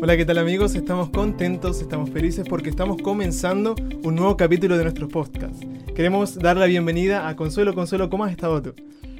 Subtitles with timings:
[0.00, 0.76] Hola, ¿qué tal amigos?
[0.76, 5.60] Estamos contentos, estamos felices porque estamos comenzando un nuevo capítulo de nuestro podcast.
[5.96, 7.74] Queremos dar la bienvenida a Consuelo.
[7.74, 8.74] Consuelo, ¿cómo has estado tú?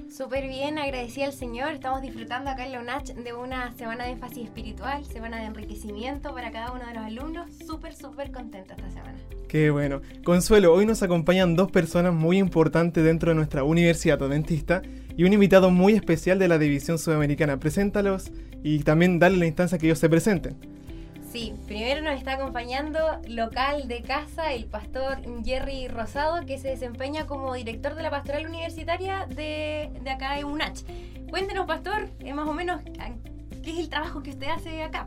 [0.08, 1.72] Súper bien, agradecida al Señor.
[1.72, 6.32] Estamos disfrutando acá en la UNACH de una semana de énfasis espiritual, semana de enriquecimiento
[6.32, 7.50] para cada uno de los alumnos.
[7.66, 9.18] Súper, súper contenta esta semana.
[9.48, 10.00] Qué bueno.
[10.22, 14.82] Consuelo, hoy nos acompañan dos personas muy importantes dentro de nuestra Universidad Adventista
[15.16, 17.58] y un invitado muy especial de la División Sudamericana.
[17.58, 18.30] Preséntalos
[18.62, 20.56] y también dale la instancia que ellos se presenten.
[21.30, 27.26] Sí, primero nos está acompañando local de casa el pastor Jerry Rosado, que se desempeña
[27.26, 30.84] como director de la pastoral universitaria de, de acá de UNACH.
[31.28, 32.80] Cuéntenos, pastor, eh, más o menos,
[33.62, 35.06] ¿qué es el trabajo que usted hace acá?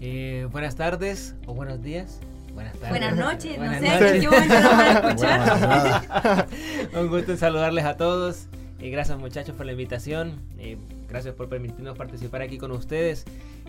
[0.00, 2.20] Eh, buenas tardes o buenos días.
[2.52, 2.90] Buenas tardes.
[2.90, 6.48] Buenas noches, no sé qué momento nos van a escuchar.
[7.00, 8.48] Un gusto saludarles a todos.
[8.84, 10.42] Y gracias muchachos por la invitación.
[10.58, 10.76] Eh,
[11.08, 13.24] gracias por permitirnos participar aquí con ustedes.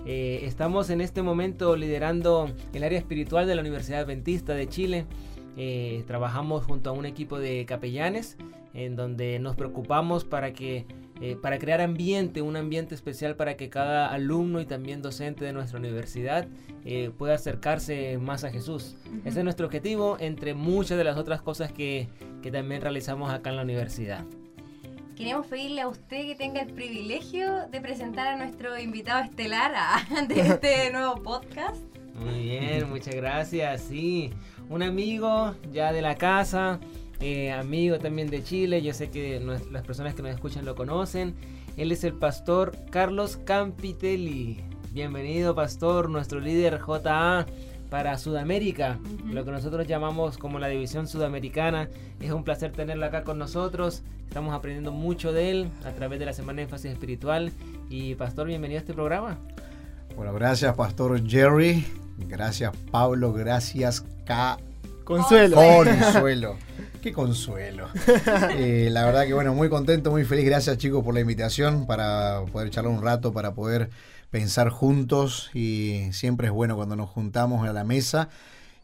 [0.05, 5.05] Eh, estamos en este momento liderando el área espiritual de la Universidad Adventista de Chile.
[5.55, 8.35] Eh, trabajamos junto a un equipo de capellanes
[8.73, 10.85] en donde nos preocupamos para que
[11.21, 15.53] eh, para crear ambiente, un ambiente especial para que cada alumno y también docente de
[15.53, 16.45] nuestra universidad
[17.17, 18.95] pueda acercarse más a Jesús.
[19.23, 22.09] Ese es nuestro objetivo, entre muchas de las otras cosas que,
[22.43, 24.23] que también realizamos acá en la universidad
[25.15, 29.71] queremos pedirle a usted que tenga el privilegio de presentar a nuestro invitado estelar
[30.27, 31.81] de este nuevo podcast.
[32.15, 33.81] Muy bien, muchas gracias.
[33.81, 34.31] Sí,
[34.69, 36.79] un amigo ya de la casa,
[37.19, 38.81] eh, amigo también de Chile.
[38.81, 39.39] Yo sé que
[39.71, 41.35] las personas que nos escuchan lo conocen.
[41.77, 44.63] Él es el pastor Carlos Campitelli.
[44.91, 47.45] Bienvenido, pastor, nuestro líder JA
[47.95, 51.87] para Sudamérica, lo que nosotros llamamos como la división sudamericana.
[52.19, 54.03] Es un placer tenerlo acá con nosotros.
[54.27, 57.53] Estamos aprendiendo mucho de él a través de la Semana de Énfasis Espiritual.
[57.89, 59.37] Y Pastor, bienvenido a este programa.
[60.17, 61.85] Bueno, gracias Pastor Jerry.
[62.27, 63.31] Gracias Pablo.
[63.31, 64.57] Gracias K.
[65.05, 65.55] Consuelo.
[65.55, 66.57] Consuelo.
[67.01, 67.87] Qué consuelo.
[68.57, 70.43] Eh, la verdad que bueno, muy contento, muy feliz.
[70.43, 73.89] Gracias chicos por la invitación para poder charlar un rato, para poder
[74.35, 78.27] pensar juntos y siempre es bueno cuando nos juntamos a la mesa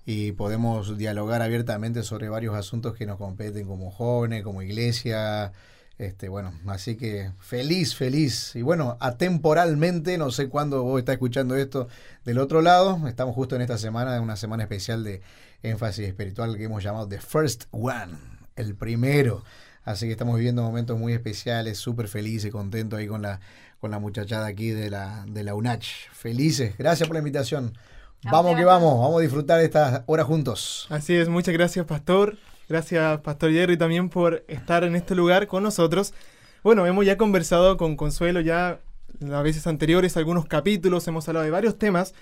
[0.05, 5.51] y podemos dialogar abiertamente sobre varios asuntos que nos competen como jóvenes, como iglesia.
[5.97, 8.55] Este, bueno, así que feliz, feliz.
[8.55, 11.89] Y bueno, atemporalmente, no sé cuándo vos estás escuchando esto
[12.23, 13.05] del otro lado.
[13.09, 15.21] Estamos justo en esta semana, una semana especial de
[15.63, 18.13] énfasis espiritual que hemos llamado The First One,
[18.55, 19.43] el primero.
[19.83, 23.39] Así que estamos viviendo momentos muy especiales, súper felices, contentos ahí con la,
[23.79, 26.09] con la muchachada aquí de la, de la UNACH.
[26.11, 26.77] Felices.
[26.77, 27.73] Gracias por la invitación.
[28.23, 30.85] Vamos que vamos, vamos a disfrutar esta hora juntos.
[30.89, 32.37] Así es, muchas gracias Pastor.
[32.69, 36.13] Gracias Pastor Jerry también por estar en este lugar con nosotros.
[36.63, 38.79] Bueno, hemos ya conversado con Consuelo ya
[39.19, 42.13] las veces anteriores, algunos capítulos, hemos hablado de varios temas,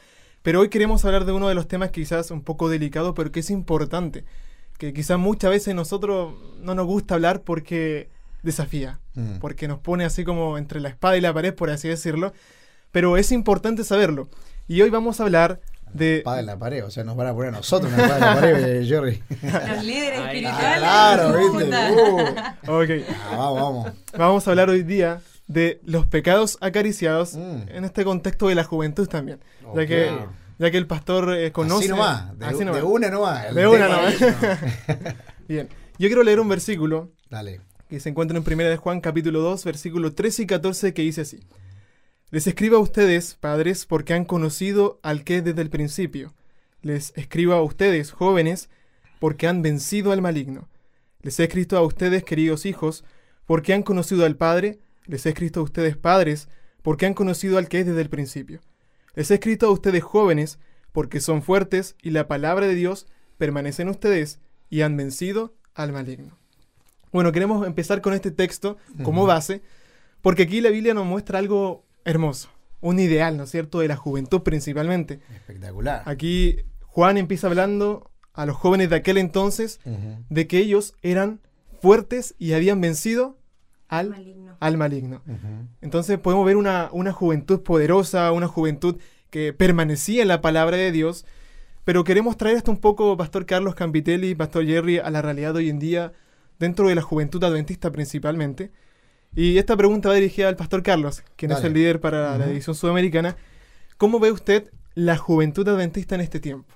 [0.41, 3.41] pero hoy queremos hablar de uno de los temas quizás un poco delicado, pero que
[3.41, 4.23] es importante
[4.79, 8.09] que quizás muchas veces nosotros no nos gusta hablar porque
[8.41, 9.39] desafía, mm.
[9.39, 12.33] porque nos pone así como entre la espada y la pared, por así decirlo,
[12.91, 14.29] pero es importante saberlo.
[14.69, 15.59] Y hoy vamos a hablar
[15.91, 16.19] de...
[16.19, 18.21] espada en la pared, o sea, nos van a poner a nosotros una espada en
[18.21, 19.21] la pared, Jerry.
[19.29, 20.79] Los líderes espirituales.
[20.79, 21.69] claro, viste.
[21.91, 22.71] Uh.
[22.81, 23.05] Okay.
[23.09, 23.91] Ah, vamos, vamos.
[24.17, 27.63] Vamos a hablar hoy día de los pecados acariciados mm.
[27.67, 29.39] en este contexto de la juventud también.
[29.75, 30.09] Ya que
[30.59, 31.85] ya que el pastor eh, conoce.
[31.85, 33.55] Así nomás, de, así de una nomás.
[33.55, 34.15] De una nomás.
[35.47, 37.13] Bien, yo quiero leer un versículo.
[37.29, 37.61] Dale.
[37.87, 41.21] Que se encuentra en 1 de Juan, capítulo 2, versículo 13 y 14, que dice
[41.21, 41.39] así:
[42.29, 46.35] Les escribo a ustedes, padres, porque han conocido al que desde el principio.
[46.81, 48.69] Les escribo a ustedes, jóvenes,
[49.19, 50.67] porque han vencido al maligno.
[51.21, 53.05] Les he escrito a ustedes, queridos hijos,
[53.45, 54.79] porque han conocido al Padre.
[55.05, 56.49] Les he escrito a ustedes, padres,
[56.83, 58.61] porque han conocido al que es desde el principio.
[59.15, 60.59] Les he escrito a ustedes jóvenes,
[60.91, 64.39] porque son fuertes y la palabra de Dios permanece en ustedes
[64.69, 66.37] y han vencido al maligno.
[67.11, 69.61] Bueno, queremos empezar con este texto como base,
[70.21, 72.49] porque aquí la Biblia nos muestra algo hermoso,
[72.81, 75.19] un ideal, ¿no es cierto?, de la juventud principalmente.
[75.33, 76.03] Espectacular.
[76.05, 79.79] Aquí Juan empieza hablando a los jóvenes de aquel entonces
[80.29, 81.41] de que ellos eran
[81.81, 83.38] fuertes y habían vencido
[83.89, 84.55] al maligno.
[84.59, 85.21] Al maligno.
[85.81, 88.97] Entonces podemos ver una, una, juventud poderosa, una juventud
[89.29, 91.25] que permanecía en la palabra de Dios,
[91.85, 95.59] pero queremos traer esto un poco, Pastor Carlos Campitelli, Pastor Jerry, a la realidad de
[95.59, 96.13] hoy en día,
[96.59, 98.71] dentro de la juventud adventista principalmente.
[99.35, 102.75] Y esta pregunta va dirigida al Pastor Carlos, quien es el líder para la división
[102.75, 103.37] sudamericana.
[103.97, 106.73] ¿Cómo ve usted la juventud adventista en este tiempo?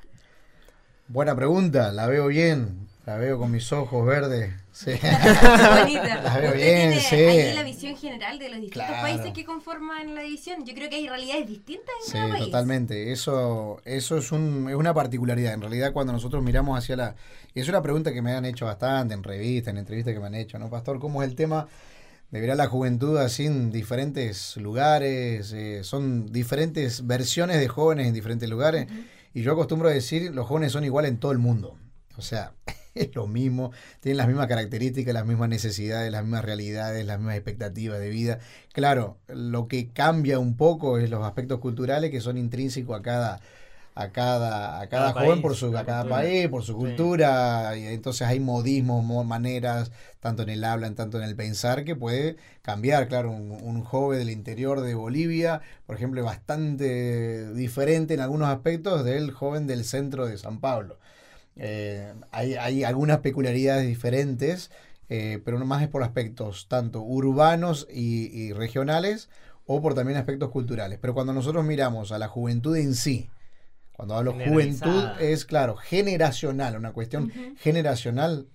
[1.07, 2.87] Buena pregunta, la veo bien.
[3.05, 4.53] La veo con mis ojos verdes.
[4.71, 4.91] Sí.
[5.81, 6.21] Bonita.
[6.21, 7.15] La veo Usted bien, tiene sí.
[7.15, 9.01] ahí la visión general de los distintos Claro.
[9.01, 10.65] países que conforman la división.
[10.65, 12.45] Yo creo que hay realidades distintas en Sí, cada país.
[12.45, 13.11] totalmente.
[13.11, 15.53] Eso, eso es, un, es una particularidad.
[15.53, 17.15] En realidad, cuando nosotros miramos hacia la...
[17.53, 20.27] Y es una pregunta que me han hecho bastante en revistas, en entrevistas que me
[20.27, 20.99] han hecho, ¿no, Pastor?
[20.99, 21.67] ¿Cómo es el tema
[22.31, 25.51] de ver a la juventud así en diferentes lugares?
[25.51, 28.87] Eh, son diferentes versiones de jóvenes en diferentes lugares.
[29.33, 31.77] Y yo acostumbro a decir, los jóvenes son iguales en todo el mundo.
[32.17, 32.53] O sea,
[32.95, 37.35] es lo mismo, tienen las mismas características, las mismas necesidades, las mismas realidades, las mismas
[37.35, 38.39] expectativas de vida.
[38.73, 43.41] Claro, lo que cambia un poco es los aspectos culturales que son intrínsecos a cada
[43.95, 46.23] a cada a cada, Cada joven país, por su a cada cultura.
[46.23, 46.79] país, por su Sí.
[46.79, 51.83] cultura, y entonces hay modismos, mo- maneras, tanto en el habla, tanto en el pensar,
[51.83, 53.07] que puede cambiar.
[53.07, 58.49] Claro, un, un joven del interior de Bolivia, por ejemplo, es bastante diferente en algunos
[58.49, 60.97] aspectos del joven del centro de San Pablo.
[61.55, 64.71] Eh, hay, hay algunas peculiaridades diferentes,
[65.09, 69.29] eh, pero más es por aspectos tanto urbanos y, y regionales
[69.65, 70.99] o por también aspectos culturales.
[71.01, 73.29] Pero cuando nosotros miramos a la juventud en sí,
[73.93, 78.47] cuando hablo juventud es claro, generacional, una cuestión generacional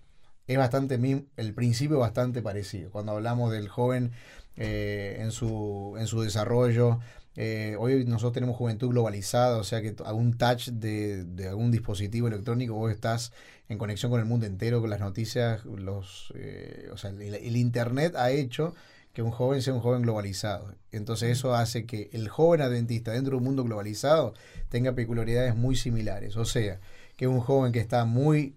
[0.48, 0.98] es bastante
[1.36, 2.90] el principio bastante parecido.
[2.90, 4.10] Cuando hablamos del joven
[4.56, 6.98] eh, en, su, en su desarrollo,
[7.36, 12.28] eh, hoy nosotros tenemos juventud globalizada, o sea que a un touch de, algún dispositivo
[12.28, 13.32] electrónico vos estás
[13.69, 17.56] en conexión con el mundo entero, con las noticias, los, eh, o sea, el, el
[17.56, 18.75] internet ha hecho
[19.12, 20.75] que un joven sea un joven globalizado.
[20.92, 24.34] Entonces eso hace que el joven adventista dentro de un mundo globalizado
[24.69, 26.36] tenga peculiaridades muy similares.
[26.36, 26.81] O sea,
[27.16, 28.54] que un joven que está muy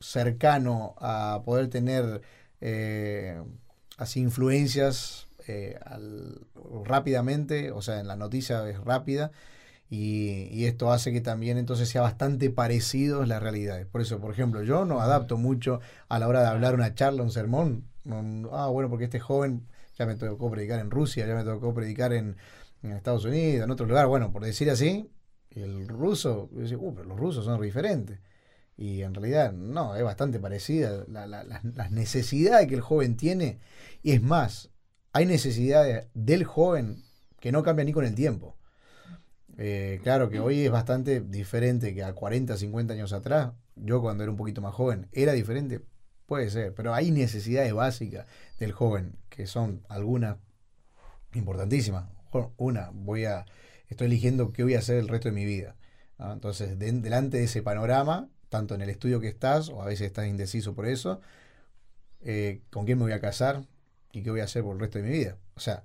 [0.00, 2.22] cercano a poder tener
[2.60, 3.40] eh,
[3.96, 5.78] así influencias eh,
[6.84, 9.30] rápidamente, o sea, en la noticia es rápida,
[9.90, 13.86] y, esto hace que también entonces sea bastante parecidos las realidades.
[13.86, 17.22] Por eso, por ejemplo, yo no adapto mucho a la hora de hablar una charla,
[17.24, 17.84] un sermón.
[18.04, 19.66] No- ah, bueno, porque este joven
[19.98, 22.36] ya me tocó predicar en Rusia, ya me tocó predicar en,
[22.82, 24.06] Estados Unidos, en otro lugar.
[24.06, 25.10] Bueno, por decir así,
[25.50, 28.20] el ruso, uh, pero los rusos son diferentes.
[28.76, 33.16] Y en realidad, no, es bastante parecida la- la- las- las necesidades que el joven
[33.16, 33.58] tiene.
[34.02, 34.69] Y es más,
[35.12, 37.02] hay necesidades del joven
[37.40, 38.56] que no cambian ni con el tiempo.
[39.58, 43.52] Eh, claro que hoy es bastante diferente que a 40, 50 años atrás.
[43.76, 45.80] Yo cuando era un poquito más joven, ¿era diferente?
[46.26, 48.26] Puede ser, pero hay necesidades básicas
[48.58, 50.36] del joven, que son algunas
[51.34, 52.04] importantísimas.
[52.56, 53.46] Una, voy a,
[53.88, 55.76] estoy eligiendo qué voy a hacer el resto de mi vida.
[56.18, 60.06] Entonces, de- delante de ese panorama, tanto en el estudio que estás, o a veces
[60.06, 61.20] estás indeciso por eso,
[62.20, 63.64] eh, con quién me voy a casar
[64.12, 65.36] y qué voy a hacer por el resto de mi vida.
[65.54, 65.84] O sea,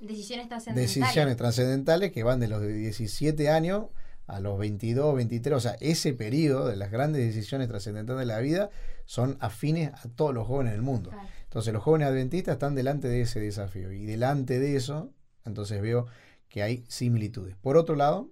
[0.00, 0.94] Decisiones trascendentales.
[0.94, 3.86] decisiones trascendentales que van de los de 17 años
[4.26, 8.40] a los 22, 23, o sea, ese periodo de las grandes decisiones trascendentales de la
[8.40, 8.70] vida
[9.04, 11.10] son afines a todos los jóvenes del mundo.
[11.10, 11.28] Claro.
[11.44, 15.12] Entonces los jóvenes adventistas están delante de ese desafío y delante de eso,
[15.46, 16.06] entonces veo
[16.48, 17.56] que hay similitudes.
[17.56, 18.28] Por otro lado,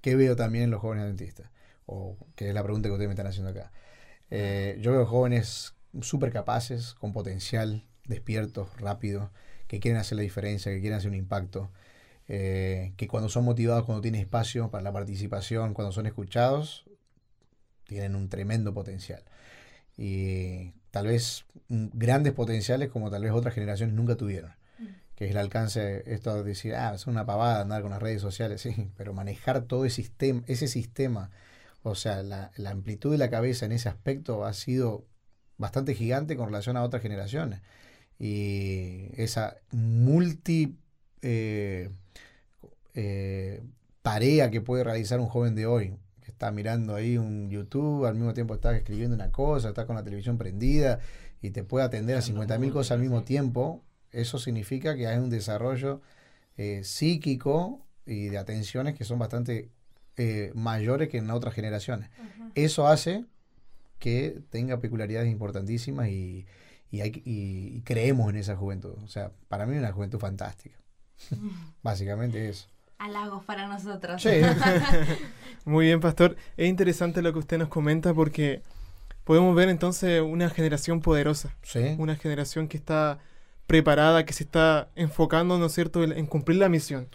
[0.00, 1.50] ¿qué veo también en los jóvenes adventistas?
[1.86, 3.70] O que es la pregunta que ustedes me están haciendo acá.
[4.30, 9.30] Eh, yo veo jóvenes súper capaces, con potencial, despiertos, rápidos,
[9.66, 11.70] que quieren hacer la diferencia, que quieren hacer un impacto,
[12.26, 16.84] eh, que cuando son motivados, cuando tienen espacio para la participación, cuando son escuchados,
[17.84, 19.22] tienen un tremendo potencial.
[19.96, 24.52] Y tal vez grandes potenciales como tal vez otras generaciones nunca tuvieron.
[24.78, 24.86] Mm.
[25.14, 28.22] Que es el alcance, esto de decir, ah, es una pavada andar con las redes
[28.22, 31.30] sociales, sí, pero manejar todo ese sistema, ese sistema
[31.82, 35.06] o sea, la, la amplitud de la cabeza en ese aspecto ha sido
[35.56, 37.60] bastante gigante con relación a otras generaciones.
[38.18, 40.76] Y esa multi
[41.22, 41.90] eh,
[42.94, 43.62] eh,
[44.02, 48.14] tarea que puede realizar un joven de hoy, que está mirando ahí un YouTube, al
[48.14, 50.98] mismo tiempo está escribiendo una cosa, está con la televisión prendida
[51.40, 55.30] y te puede atender a 50.000 cosas al mismo tiempo, eso significa que hay un
[55.30, 56.00] desarrollo
[56.56, 59.70] eh, psíquico y de atenciones que son bastante
[60.16, 62.10] eh, mayores que en otras generaciones.
[62.54, 63.24] Eso hace
[63.98, 66.46] que tenga peculiaridades importantísimas y,
[66.90, 68.94] y, hay, y, y creemos en esa juventud.
[69.04, 70.76] O sea, para mí es una juventud fantástica.
[71.82, 72.66] Básicamente eso.
[72.98, 74.20] Halagos para nosotros.
[74.20, 74.30] Sí.
[75.64, 76.36] Muy bien, pastor.
[76.56, 78.62] Es interesante lo que usted nos comenta porque
[79.24, 81.94] podemos ver entonces una generación poderosa, Sí.
[81.98, 83.18] una generación que está
[83.66, 87.08] preparada, que se está enfocando, ¿no es cierto?, en cumplir la misión.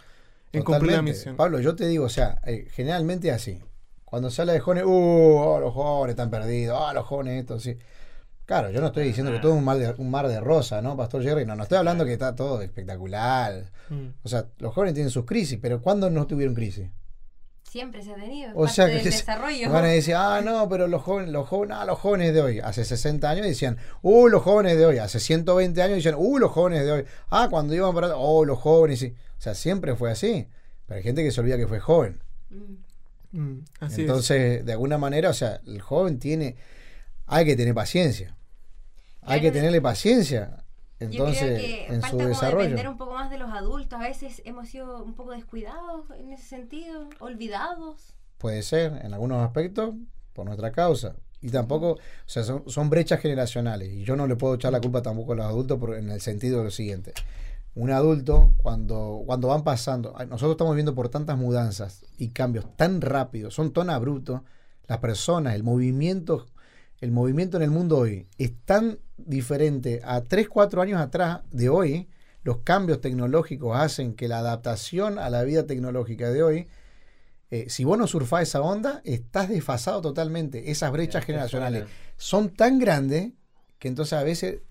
[0.52, 1.36] En cumplir la misión.
[1.36, 3.60] Pablo, yo te digo, o sea, eh, generalmente es así.
[4.04, 7.58] Cuando se habla de jóvenes, uh, oh, los jóvenes están perdidos, ah, los jóvenes esto,
[7.58, 7.76] sí.
[8.46, 10.82] Claro, yo no estoy diciendo que todo es un mar, de, un mar de rosa,
[10.82, 11.46] ¿no, Pastor Jerry?
[11.46, 13.70] No, no estoy hablando que está todo espectacular.
[13.88, 14.08] Mm.
[14.22, 16.88] O sea, los jóvenes tienen sus crisis, pero ¿cuándo no tuvieron crisis?
[17.62, 18.52] Siempre se ha tenido.
[18.54, 19.70] O sea, que del se- desarrollo.
[19.70, 22.60] Van a decir, ah, no, pero los jóvenes, los jóvenes, ah, los jóvenes de hoy,
[22.60, 26.52] hace 60 años decían, uh, los jóvenes de hoy, hace 120 años decían, uh, los
[26.52, 29.14] jóvenes de hoy, ah, cuando iban para, oh, los jóvenes, sí.
[29.38, 30.46] o sea, siempre fue así,
[30.86, 32.20] pero hay gente que se olvida que fue joven.
[32.50, 32.84] Mm.
[33.40, 36.54] Mm, así Entonces, de alguna manera, o sea, el joven tiene,
[37.26, 38.36] hay que tener paciencia,
[39.22, 40.64] hay que tenerle paciencia,
[41.00, 42.62] Yo entonces, creo que en falta su como desarrollo.
[42.64, 43.98] depender un poco más de los adultos.
[44.00, 48.14] A veces hemos sido un poco descuidados en ese sentido, olvidados.
[48.38, 49.94] Puede ser, en algunos aspectos,
[50.32, 51.16] por nuestra causa.
[51.40, 53.92] Y tampoco, o sea, son, son brechas generacionales.
[53.92, 56.20] Y yo no le puedo echar la culpa tampoco a los adultos por- en el
[56.20, 57.12] sentido de lo siguiente.
[57.74, 63.00] Un adulto, cuando, cuando van pasando, nosotros estamos viendo por tantas mudanzas y cambios tan
[63.00, 64.40] rápidos, son tan abruptos,
[64.86, 66.46] las personas, el movimiento,
[67.00, 71.68] el movimiento en el mundo hoy es tan diferente a 3, 4 años atrás de
[71.68, 72.08] hoy,
[72.42, 76.66] los cambios tecnológicos hacen que la adaptación a la vida tecnológica de hoy
[77.54, 80.72] eh, si vos no surfás esa onda, estás desfasado totalmente.
[80.72, 81.84] Esas brechas generacionales
[82.16, 83.30] son tan grandes
[83.78, 84.62] que entonces a veces,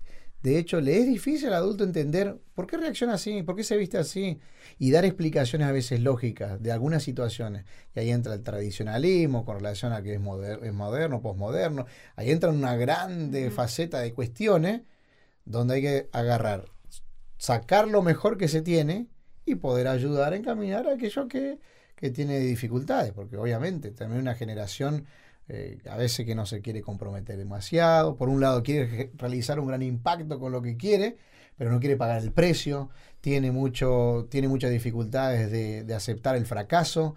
[0.44, 3.78] de hecho, le es difícil al adulto entender por qué reacciona así, por qué se
[3.78, 4.38] viste así,
[4.78, 7.64] y dar explicaciones a veces lógicas de algunas situaciones.
[7.96, 11.86] Y ahí entra el tradicionalismo con relación a que es, moder- es moderno, posmoderno.
[12.14, 14.82] Ahí entra una grande faceta de cuestiones
[15.46, 16.66] donde hay que agarrar,
[17.38, 19.06] sacar lo mejor que se tiene
[19.46, 21.58] y poder ayudar a encaminar a aquello que,
[21.96, 25.06] que tiene dificultades, porque obviamente también una generación
[25.48, 29.68] eh, a veces que no se quiere comprometer demasiado, por un lado quiere realizar un
[29.68, 31.16] gran impacto con lo que quiere,
[31.56, 36.46] pero no quiere pagar el precio, tiene, mucho, tiene muchas dificultades de, de aceptar el
[36.46, 37.14] fracaso,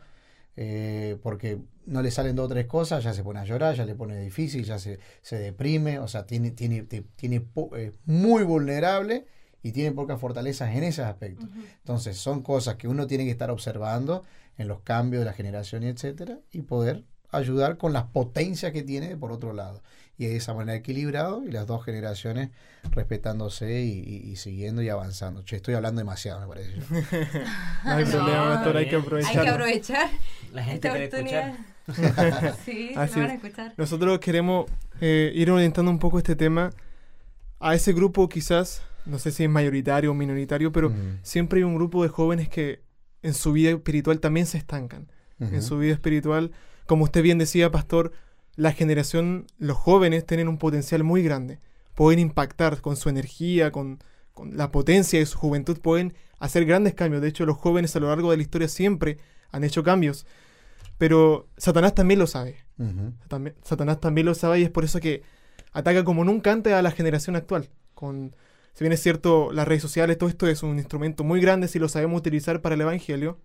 [0.56, 3.86] eh, porque no le salen dos o tres cosas, ya se pone a llorar, ya
[3.86, 9.26] le pone difícil, ya se, se deprime, o sea, tiene, tiene, tiene eh, muy vulnerable
[9.64, 11.46] y tiene pocas fortalezas en ese aspecto.
[11.46, 11.60] Ujú.
[11.80, 14.24] Entonces, son cosas que uno tiene que estar observando
[14.58, 19.16] en los cambios de la generación etcétera, y poder ayudar con las potencias que tiene
[19.18, 19.82] por otro lado.
[20.20, 22.50] Y de esa manera equilibrado y las dos generaciones
[22.92, 25.44] respetándose y, y- y siguiendo y avanzando.
[25.44, 26.74] Che, estoy hablando demasiado, me parece.
[27.86, 29.02] No hay No, problema, Pastor, hay que bien.
[29.02, 29.40] aprovecharlo.
[29.42, 30.10] Hay que aprovechar
[30.54, 31.56] La gente esta quiere oportunidad.
[31.88, 32.56] escuchar.
[32.66, 33.44] sí, se Así van a es.
[33.44, 33.74] escuchar.
[33.78, 34.66] Nosotros queremos
[35.02, 36.72] eh, ir orientando un poco este tema
[37.60, 41.20] a ese grupo quizás, no sé si es mayoritario o minoritario, pero Mm.
[41.22, 42.82] siempre hay un grupo de jóvenes que
[43.22, 45.08] en su vida espiritual también se estancan.
[45.40, 45.54] Ujú.
[45.56, 46.52] En su vida espiritual,
[46.88, 48.12] como usted bien decía, pastor,
[48.56, 51.60] la generación, los jóvenes tienen un potencial muy grande.
[51.94, 54.00] Pueden impactar con su energía, con,
[54.34, 57.22] con la potencia de su juventud, pueden hacer grandes cambios.
[57.22, 59.18] De hecho, los jóvenes a lo largo de la historia siempre
[59.52, 60.26] han hecho cambios.
[60.98, 62.58] Pero Satanás también lo sabe.
[63.28, 65.22] También- Satanás también lo sabe y es por eso que
[65.74, 67.70] ataca como nunca antes a la generación actual.
[67.94, 68.36] Con,
[68.74, 71.78] si bien es cierto, las redes sociales, todo esto es un instrumento muy grande si
[71.80, 73.38] lo sabemos utilizar para el Evangelio,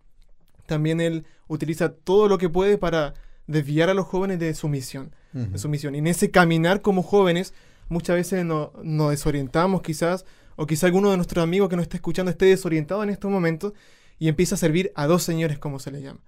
[0.66, 3.14] también él utiliza todo lo que puede para
[3.46, 5.14] desviar a los jóvenes de su misión.
[5.32, 5.94] De su misión.
[5.94, 7.54] Y en ese caminar como jóvenes,
[7.88, 10.24] muchas veces no- nos desorientamos quizás,
[10.56, 13.72] o quizá alguno de nuestros amigos que nos está escuchando esté desorientado en estos momentos
[14.18, 16.20] y empieza a servir a dos señores, como se le llama.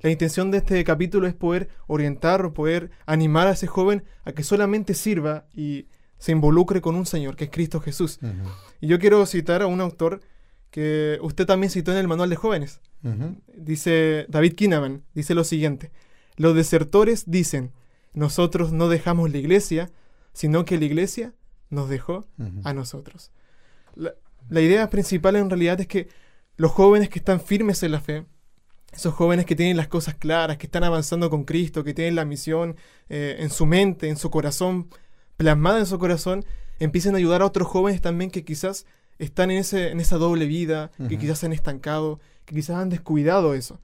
[0.00, 4.32] La intención de este capítulo es poder orientar o poder animar a ese joven a
[4.32, 5.86] que solamente sirva y
[6.18, 8.18] se involucre con un Señor, que es Cristo Jesús.
[8.80, 10.20] Y yo quiero citar a un autor
[10.70, 12.80] que usted también citó en el manual de jóvenes.
[13.56, 15.90] Dice David Kinnaman, dice lo siguiente,
[16.36, 17.72] los desertores dicen,
[18.12, 19.90] nosotros no dejamos la iglesia,
[20.32, 21.34] sino que la iglesia
[21.70, 22.26] nos dejó
[22.64, 23.30] a nosotros.
[23.94, 24.14] La,
[24.48, 26.08] la idea principal en realidad es que
[26.56, 28.26] los jóvenes que están firmes en la fe,
[28.92, 32.24] esos jóvenes que tienen las cosas claras, que están avanzando con Cristo, que tienen la
[32.24, 32.76] misión
[33.08, 34.88] eh, en su mente, en su corazón,
[35.36, 36.44] plasmada en su corazón,
[36.78, 38.86] empiecen a ayudar a otros jóvenes también que quizás
[39.18, 42.88] están en, ese, en esa doble vida, que quizás se han estancado, que quizás han
[42.88, 43.80] descuidado eso.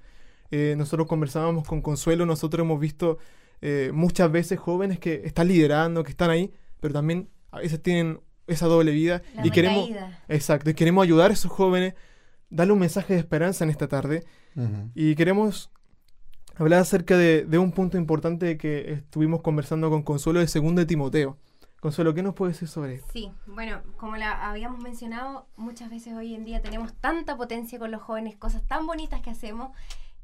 [0.50, 3.18] Eh, nosotros conversábamos con Consuelo, nosotros hemos visto
[3.60, 8.20] eh, muchas veces jóvenes que están liderando, que están ahí, pero también a veces tienen
[8.46, 9.88] esa doble vida La y queremos,
[10.28, 11.94] exacto, y queremos ayudar a esos jóvenes,
[12.48, 14.24] darle un mensaje de esperanza en esta tarde
[14.94, 15.70] y queremos
[16.56, 20.86] hablar acerca de, de un punto importante que estuvimos conversando con Consuelo de segundo de
[20.86, 21.38] Timoteo.
[21.80, 23.08] Consuelo, ¿qué nos puedes decir sobre esto?
[23.10, 27.90] Sí, bueno, como la habíamos mencionado, muchas veces hoy en día tenemos tanta potencia con
[27.90, 29.70] los jóvenes, cosas tan bonitas que hacemos.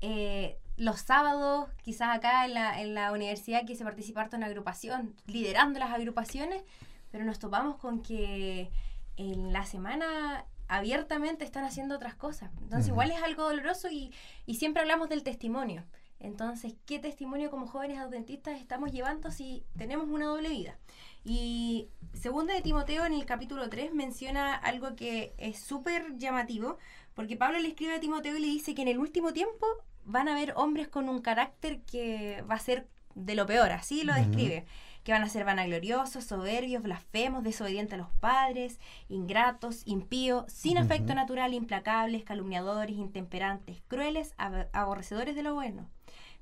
[0.00, 5.14] Eh, los sábados, quizás acá en la, en la universidad quise participar de una agrupación,
[5.26, 6.62] liderando las agrupaciones,
[7.10, 8.70] pero nos topamos con que
[9.16, 12.50] en la semana abiertamente están haciendo otras cosas.
[12.60, 12.94] Entonces Ujú.
[12.94, 14.12] igual es algo doloroso y,
[14.44, 15.84] y siempre hablamos del testimonio.
[16.18, 20.78] Entonces, ¿qué testimonio como jóvenes adventistas estamos llevando si tenemos una doble vida?
[21.24, 26.78] Y segunda de Timoteo en el capítulo 3 menciona algo que es súper llamativo
[27.16, 29.66] Porque Pablo le escribe a Timoteo y le dice que en el último tiempo
[30.04, 34.04] van a haber hombres con un carácter que va a ser de lo peor, así
[34.04, 34.66] lo describe.
[35.02, 41.14] Que van a ser vanagloriosos, soberbios, blasfemos, desobedientes a los padres, ingratos, impíos, sin afecto
[41.14, 44.34] natural, implacables, calumniadores, intemperantes, crueles,
[44.72, 45.88] aborrecedores de lo bueno,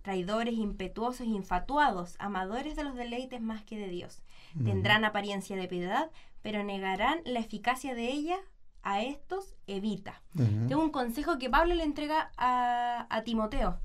[0.02, 4.22] traidores, impetuosos, infatuados, amadores de los deleites más que de Dios.
[4.64, 6.10] Tendrán apariencia de piedad,
[6.42, 8.38] pero negarán la eficacia de ella
[8.84, 10.22] a estos evita.
[10.36, 13.80] Tengo un consejo que Pablo le entrega a, a, Timoteo,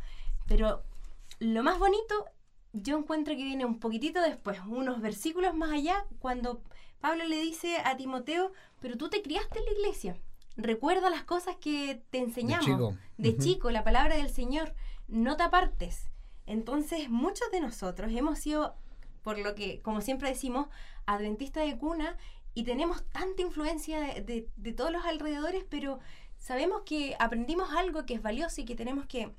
[0.46, 0.84] pero
[1.40, 2.26] lo más bonito
[2.74, 6.62] yo encuentro que viene un poquitito después, unos versículos más allá, cuando
[7.00, 8.52] Pablo le dice a Timoteo,
[8.82, 10.18] pero tú te criaste en la iglesia,
[10.58, 14.76] recuerda las cosas que te enseñamos de chico, la palabra del Señor,
[15.08, 16.10] no te apartes.
[16.46, 18.76] Entonces muchos de nosotros hemos sido,
[19.24, 20.68] por lo que, como siempre decimos,
[21.06, 22.18] adventistas de cuna
[22.60, 26.02] y tenemos tanta influencia de, de, todos los alrededores, pero
[26.38, 29.32] sabemos que aprendimos algo que es valioso y que tenemos que,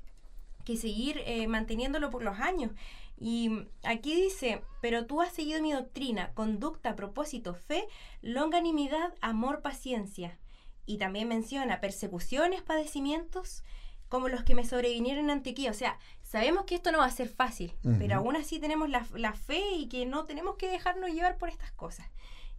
[0.65, 2.71] que seguir eh, manteniéndolo por los años.
[3.19, 7.85] Y aquí dice, pero tú has seguido mi doctrina, conducta, propósito, fe,
[8.23, 10.39] longanimidad, amor, paciencia.
[10.87, 13.63] Y también menciona persecuciones, padecimientos,
[14.09, 15.69] como los que me sobrevinieron en Antioquía.
[15.69, 19.05] O sea, sabemos que esto no va a ser fácil, pero aún así tenemos la,
[19.13, 22.07] la, fe y que no tenemos que dejarnos llevar por estas cosas.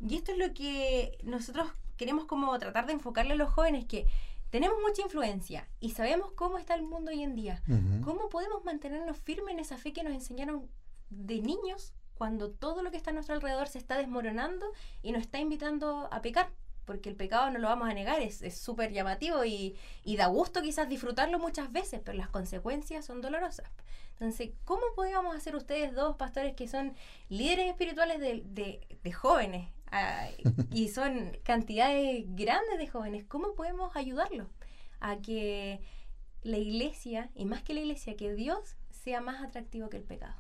[0.07, 4.07] Y esto es lo que nosotros queremos como tratar de enfocarle a los jóvenes, que
[4.51, 7.63] tenemos mucha influencia y sabemos cómo está el mundo hoy en día.
[8.05, 10.69] ¿Cómo podemos mantenernos firmes en esa fe que nos enseñaron
[11.11, 14.67] de niños cuando todo lo que está a nuestro alrededor se está desmoronando
[15.03, 16.51] y nos está invitando a pecar?
[16.85, 20.63] Porque el pecado no lo vamos a negar, es súper llamativo y, y da gusto
[20.63, 23.71] quizás disfrutarlo muchas veces, pero las consecuencias son dolorosas.
[24.15, 26.95] Entonces, ¿cómo podríamos hacer ustedes dos pastores que son
[27.29, 29.69] líderes espirituales de, de, de jóvenes
[30.73, 34.49] y son cantidades grandes de jóvenes, ¿cómo podemos ayudarlos
[35.01, 35.81] a que
[36.43, 40.35] la iglesia, y más que la iglesia, que Dios sea más atractivo que el pecado?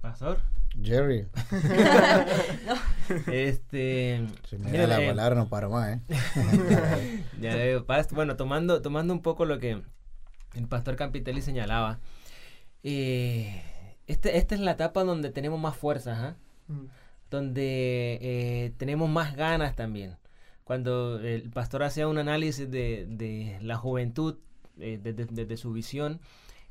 [0.00, 0.40] Pastor.
[0.82, 1.28] Jerry.
[2.66, 3.32] no.
[3.32, 4.26] Este.
[4.48, 7.24] Si me da la palabra, no paro más, ¿eh?
[7.40, 7.86] ya veo.
[8.10, 9.82] Bueno, tomando, tomando un poco lo que
[10.54, 12.00] el pastor Campitelli señalaba.
[12.82, 13.62] Eh,
[14.08, 16.36] este, esta es la etapa donde tenemos más fuerza, ¿ah?
[16.66, 16.86] Mm
[17.34, 20.16] donde eh, tenemos más ganas también.
[20.62, 24.38] Cuando el pastor hacía un análisis de, la juventud
[24.78, 26.20] eh, desde, su visión,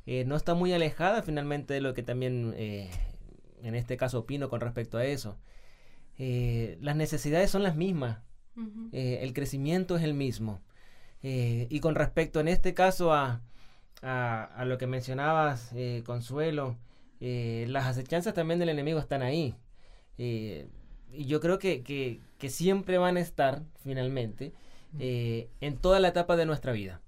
[0.06, 4.60] eh, no está muy alejada finalmente de lo que también en este caso opino con
[4.60, 5.38] respecto a eso.
[6.18, 8.18] las necesidades son las mismas,
[8.92, 10.60] el crecimiento es el mismo.
[11.22, 13.42] y con respecto en este caso a,
[14.02, 15.72] a lo que mencionabas,
[16.04, 16.76] Consuelo,
[17.20, 19.54] las acechanzas también del enemigo están ahí.
[20.18, 20.68] Eh,
[21.12, 24.52] y yo creo que, que, siempre van a estar, finalmente,
[24.98, 27.00] eh, en toda la etapa de nuestra vida.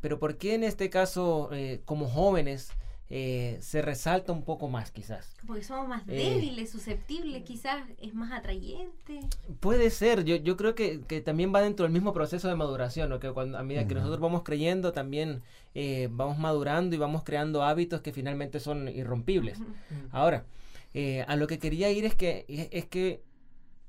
[0.00, 2.70] Pero ¿por qué en este caso, eh, como jóvenes,
[3.10, 5.34] se resalta un poco más quizás?
[5.46, 9.20] Porque somos más débiles, susceptibles, quizás es más atrayente.
[9.58, 13.18] Puede ser, yo, yo creo que, que, también va dentro del mismo proceso de maduración,
[13.18, 15.42] que cuando, a medida que nosotros vamos creyendo, también
[16.10, 19.58] vamos madurando y vamos creando hábitos que finalmente son irrompibles.
[20.12, 20.44] Ahora,
[20.92, 23.22] eh, a lo que quería ir es que, es, que,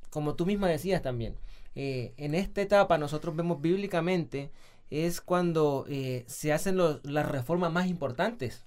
[0.09, 1.35] como tú misma decías también,
[1.75, 4.51] eh, en esta etapa nosotros vemos bíblicamente
[4.89, 8.65] es cuando eh, se hacen las reformas más importantes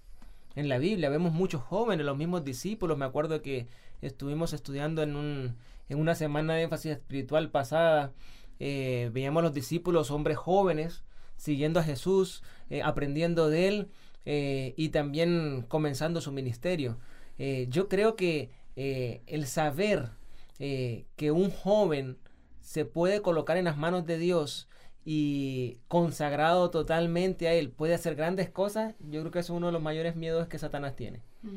[0.56, 1.10] en la Biblia.
[1.10, 2.96] Vemos muchos jóvenes, los mismos discípulos.
[2.96, 3.66] Me acuerdo que
[4.00, 5.56] estuvimos estudiando en, un,
[5.88, 8.12] en una semana de énfasis espiritual pasada.
[8.58, 11.04] veíamos a los discípulos, hombres jóvenes,
[11.36, 12.42] siguiendo a Jesús,
[12.82, 13.88] aprendiendo de él
[14.24, 16.96] y también comenzando su ministerio.
[17.38, 20.10] Eh, yo creo que eh, el saber
[20.58, 22.18] eh, que un joven
[22.60, 24.68] se puede colocar en las manos de Dios
[25.04, 29.72] y consagrado totalmente a Él puede hacer grandes cosas, yo creo que es uno de
[29.72, 31.22] los mayores miedos que Satanás tiene.
[31.42, 31.56] Mm.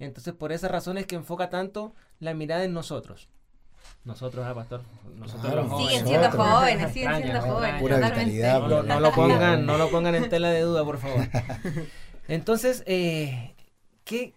[0.00, 3.28] Entonces, por esa razón es que enfoca tanto la mirada en nosotros.
[4.04, 4.80] Nosotros, ¿ah, pastor?
[5.16, 5.92] Nosotros los jóvenes.
[5.92, 8.86] Siguen siendo jóvenes, siguen siendo jóvenes.
[8.86, 11.28] no, lo pongan, no lo pongan en tela de duda, por favor.
[12.28, 13.54] Entonces, eh,
[14.04, 14.32] ¿qué,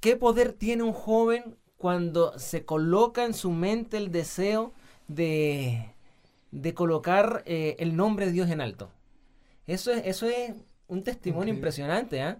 [0.00, 4.72] ¿Qué poder tiene un joven cuando se coloca en su mente el deseo
[5.08, 5.92] de,
[6.50, 8.90] de colocar eh, el nombre de Dios en alto?
[9.66, 10.54] Eso es, eso es
[10.86, 12.22] un testimonio impresionante.
[12.22, 12.38] ¿ah?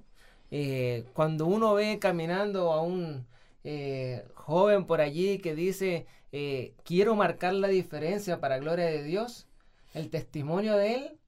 [0.50, 1.04] ¿eh?
[1.12, 3.26] cuando uno ve caminando a un
[3.64, 9.46] eh, joven por allí que dice, eh, quiero marcar la diferencia para gloria de Dios,
[9.94, 11.18] el testimonio de él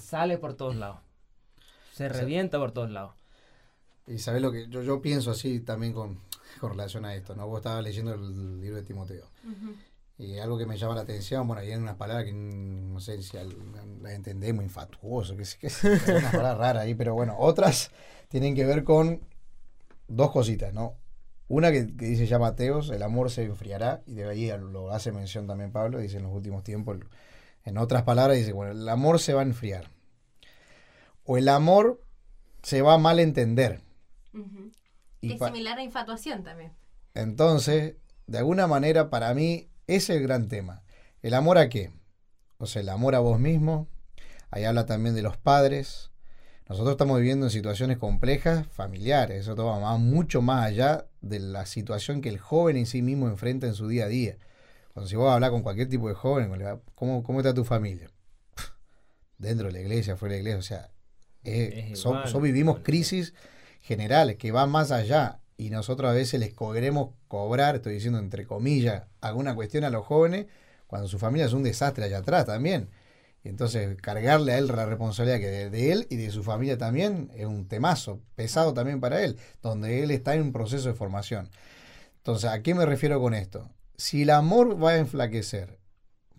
[0.00, 0.98] sale por todos lados.
[1.92, 3.14] Se revienta por todos lados.
[4.06, 6.20] Y sabes lo que yo, yo pienso así también con,
[6.60, 7.46] con relación a esto, ¿no?
[7.46, 9.26] Vos estabas leyendo el libro de Timoteo.
[10.18, 13.36] Y algo que me llama la atención, bueno, hay unas palabras que no sé si
[13.36, 17.90] las entendemos, infatuoso, que, que es una palabra rara ahí, pero bueno, otras
[18.28, 19.20] tienen que ver con
[20.08, 20.94] dos cositas, ¿no?
[21.48, 25.46] Una que, dice ya Mateos, el amor se enfriará, y de ahí lo hace mención
[25.46, 26.98] también Pablo, dice en los últimos tiempos,
[27.64, 29.90] en otras palabras, dice, bueno, el amor se va a enfriar.
[31.24, 32.00] O el amor
[32.62, 33.80] se va a mal entender.
[35.22, 36.72] Es similar a infatuación también.
[37.14, 37.96] Entonces,
[38.26, 40.82] de alguna manera, para mí, es el gran tema.
[41.22, 41.92] ¿El amor a qué?
[42.58, 43.88] O sea, el amor a vos mismo.
[44.50, 46.10] Ahí habla también de los padres.
[46.68, 49.40] Nosotros estamos viviendo en situaciones complejas, familiares.
[49.40, 53.66] Eso va mucho más allá de la situación que el joven en sí mismo enfrenta
[53.66, 54.38] en su día a día.
[54.92, 56.50] Cuando si vos hablas con cualquier tipo de joven,
[56.94, 58.10] ¿cómo, cómo está tu familia?
[59.38, 60.90] Dentro de la iglesia, fuera de la iglesia.
[61.44, 63.34] O sea, son, vivimos crisis
[63.86, 68.44] generales que van más allá y nosotros a veces les queremos cobrar, estoy diciendo entre
[68.44, 70.46] comillas, alguna cuestión a los jóvenes
[70.88, 72.90] cuando su familia es un desastre allá atrás también.
[73.44, 77.46] Entonces cargarle a él la responsabilidad que de, él y de su familia también es
[77.46, 81.48] un temazo, pesado también para él, donde él está en un proceso de formación.
[82.16, 83.70] Entonces, ¿a qué me refiero con esto?
[83.96, 85.78] Si el amor va a enflaquecer,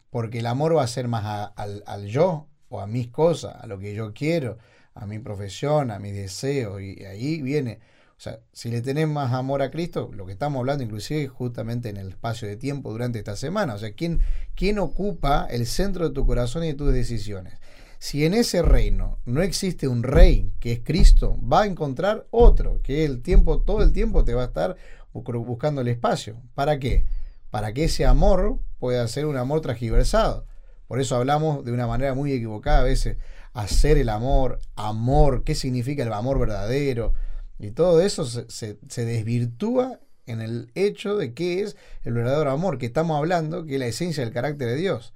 [0.10, 3.68] porque el amor va a ser más al, al yo o a mis cosas, a
[3.68, 4.58] lo que yo quiero,
[5.00, 7.80] a mi profesión, a mis deseos, y ahí viene
[8.18, 11.90] o sea, si le tenés más amor a Cristo, lo que estamos hablando inclusive justamente
[11.90, 14.22] en el espacio de tiempo durante esta semana, o sea, ¿quién,
[14.56, 17.60] quién ocupa el centro de tu corazón y de tus decisiones?
[18.00, 22.82] Si en ese reino no existe un rey que es Cristo, va a encontrar otro,
[22.82, 24.78] que el tiempo, todo el tiempo te va a estar
[25.14, 26.42] buscando el espacio.
[26.56, 27.06] ¿Para qué?
[27.52, 30.48] Para que ese amor pueda ser un amor transgiversado.
[30.88, 33.18] Por eso hablamos de una manera muy equivocada a veces,
[33.58, 37.16] hacer el amor, amor, qué significa el amor verdadero,
[37.58, 42.86] y todo eso se, desvirtúa en el hecho de qué es el verdadero amor, que
[42.86, 45.16] estamos hablando, que es la esencia del carácter de Dios.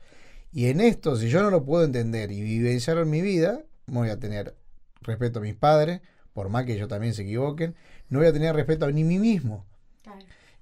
[0.52, 4.10] Y en esto, si yo no lo puedo entender y vivenciarlo en mi vida, voy
[4.10, 4.56] a tener
[5.02, 6.02] respeto a mis padres,
[6.34, 7.76] por más que ellos también se equivoquen,
[8.10, 9.68] no voy a tener respeto a ni mí mismo.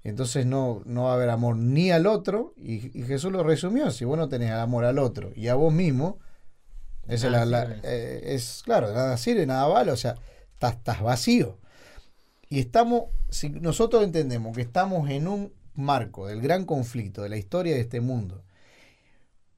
[0.04, 4.04] Entonces no, no va a haber amor ni al otro, y, Jesús lo resumió, si
[4.04, 6.18] vos no tenés amor al otro y a vos mismo,
[7.08, 10.16] es, eh, es claro, nada sirve, nada vale, o sea,
[10.52, 11.58] estás vacío.
[12.48, 17.36] Y estamos, si nosotros entendemos que estamos en un marco del gran conflicto de la
[17.36, 18.44] historia de este mundo,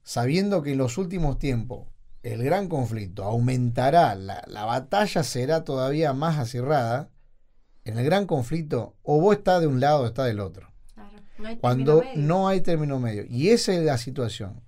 [0.03, 1.87] sabiendo que en los últimos tiempos
[2.21, 7.09] el gran conflicto aumentará, la, batalla será todavía más acerrada,
[7.85, 10.71] en el gran conflicto o vos estás de un lado o estás del otro.
[11.59, 13.25] Cuando no hay término medio.
[13.27, 14.61] Y esa es la situación.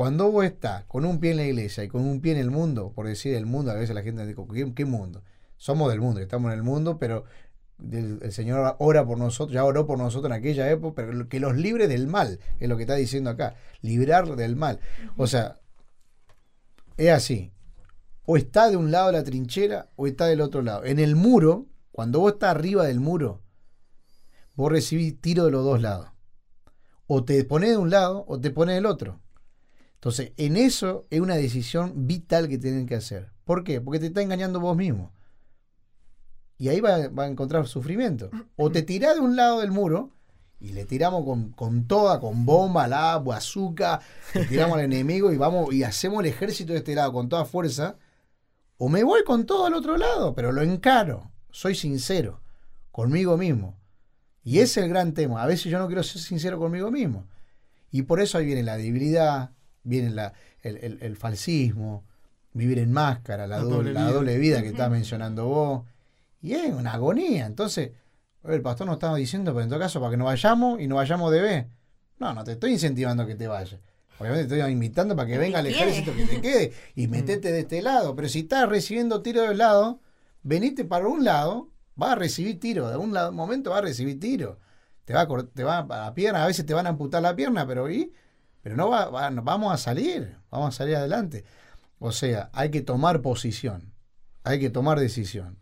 [0.00, 2.50] Cuando vos estás con un pie en la iglesia y con un pie en el
[2.50, 5.22] mundo, por decir el mundo, a veces la gente dice, ¿qué, mundo?
[5.58, 7.26] Somos del mundo, estamos en el mundo, pero
[7.92, 11.54] el Señor ora por nosotros, ya oró por nosotros en aquella época, pero que los
[11.54, 14.80] libre del mal, es lo que está diciendo acá, librar del mal.
[15.18, 15.60] O sea,
[16.96, 17.52] es así,
[18.24, 20.82] o está de un lado de la trinchera o está del otro lado.
[20.86, 23.42] En el muro, cuando vos estás arriba del muro,
[24.56, 26.08] vos recibís tiro de los dos lados.
[27.06, 29.20] O te pones de un lado o te pones del otro.
[30.00, 33.32] Entonces, en eso es una decisión vital que tienen que hacer.
[33.44, 33.82] ¿Por qué?
[33.82, 35.12] Porque te está engañando vos mismo.
[36.56, 38.30] Y ahí va, a encontrar sufrimiento.
[38.56, 40.10] O te tirás de un lado del muro
[40.58, 44.00] y le tiramos con, toda, con bomba, la azúcar,
[44.32, 47.44] le tiramos al enemigo y vamos y hacemos el ejército de este lado con toda
[47.44, 47.98] fuerza.
[48.78, 51.30] O me voy con todo al otro lado, pero lo encaro.
[51.50, 52.40] Soy sincero
[52.90, 53.78] conmigo mismo.
[54.42, 55.42] Y ese es el gran tema.
[55.42, 57.26] A veces yo no quiero ser sincero conmigo mismo.
[57.90, 59.50] Y por eso ahí viene la debilidad,
[59.82, 62.04] viene la, el, falsismo,
[62.52, 65.82] vivir en máscara, la, doble, la doble vida que estás mencionando vos
[66.42, 67.46] y es una agonía.
[67.46, 67.92] Entonces,
[68.44, 70.96] el pastor nos estaba diciendo, pero en todo caso, para que no vayamos y no
[70.96, 71.66] vayamos de B.
[72.18, 73.80] No, no te estoy incentivando que te vayas.
[74.18, 77.10] Obviamente te estoy invitando para que venga el ejército que te quede y mm.
[77.10, 78.14] metete de este lado.
[78.14, 80.00] Pero si estás recibiendo tiro del lado,
[80.42, 82.90] venite para un lado, vas a recibir tiro.
[82.90, 84.58] De un lado, momento vas a recibir tiro.
[85.06, 87.34] Te va, a, te va a la pierna, a veces te van a amputar la
[87.34, 88.12] pierna, pero ¿y?
[88.62, 91.44] Pero no va, vamos a salir, vamos a salir adelante.
[91.98, 93.92] O sea, hay que tomar posición,
[94.44, 95.58] hay que tomar decisión.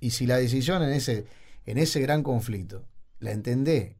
[0.00, 1.26] Y si la decisión en ese,
[1.64, 2.84] en ese gran conflicto
[3.18, 3.96] la entendés,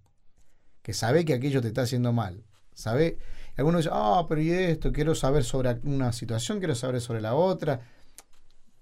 [0.83, 3.19] que sabe que aquello te está haciendo mal, sabe,
[3.57, 7.35] algunos dicen, ah, pero y esto, quiero saber sobre una situación, quiero saber sobre la
[7.35, 7.81] otra.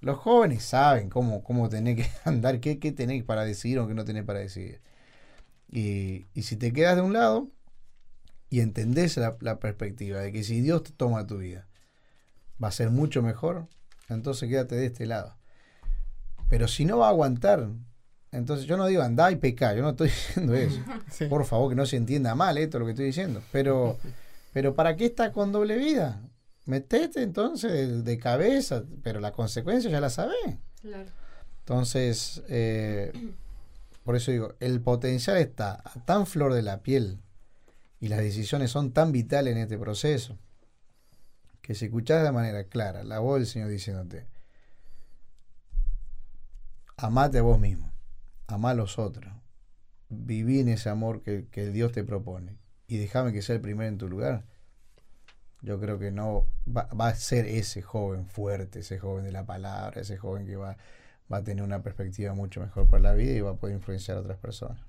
[0.01, 3.95] Los jóvenes saben cómo, cómo tenés que andar, qué, qué tenés para decidir o qué
[3.95, 4.81] no tenés para decidir.
[5.71, 7.49] Y, si te quedas de un lado
[8.55, 11.67] y entendés la, la perspectiva de que si Dios te toma tu vida,
[12.63, 13.67] va a ser mucho mejor,
[14.09, 15.37] entonces quédate de este lado.
[16.49, 17.69] Pero si no va a aguantar,
[18.33, 20.81] entonces yo no digo andá y pecar, yo no estoy diciendo eso.
[21.29, 23.43] Por favor, que no se entienda mal esto lo que estoy diciendo.
[23.53, 23.99] Pero
[24.55, 26.23] Pero ¿para qué está con doble vida?
[26.65, 30.57] Metete entonces de, cabeza, pero la consecuencia ya la sabés.
[30.81, 31.11] Claro.
[31.59, 33.13] Entonces, eh,
[34.05, 37.19] por eso digo, el potencial está a tan flor de la piel
[38.05, 40.37] y las decisiones son tan vitales en este proceso
[41.63, 44.27] que si escuchás de manera clara la voz del Señor diciéndote,
[46.99, 47.91] amate a vos mismo,
[48.47, 49.33] amá a los otros,
[50.11, 53.89] viví en ese amor que, que Dios te propone y déjame que sea el primero
[53.89, 54.45] en tu lugar,
[55.63, 59.47] yo creo que no va, va, a ser ese joven fuerte, ese joven de la
[59.47, 60.77] palabra, ese joven que va,
[61.33, 64.19] va a tener una perspectiva mucho mejor para la vida y va a poder influenciar
[64.19, 64.85] a otras personas.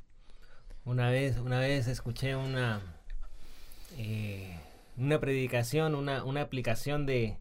[0.84, 2.94] Una vez, una vez escuché una
[3.97, 4.60] eh,
[4.97, 7.38] una predicación, una, una aplicación de,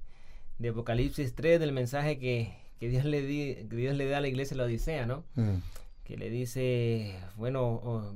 [0.59, 4.21] de, Apocalipsis 3 del mensaje que, que Dios, le di, que Dios le da a
[4.21, 5.25] la iglesia la Odisea, ¿no?
[5.35, 5.59] Mm.
[6.05, 8.15] Que le dice, bueno, o,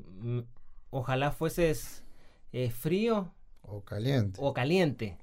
[0.90, 2.04] ojalá fueses
[2.52, 4.38] eh, frío o caliente.
[4.42, 5.18] O caliente,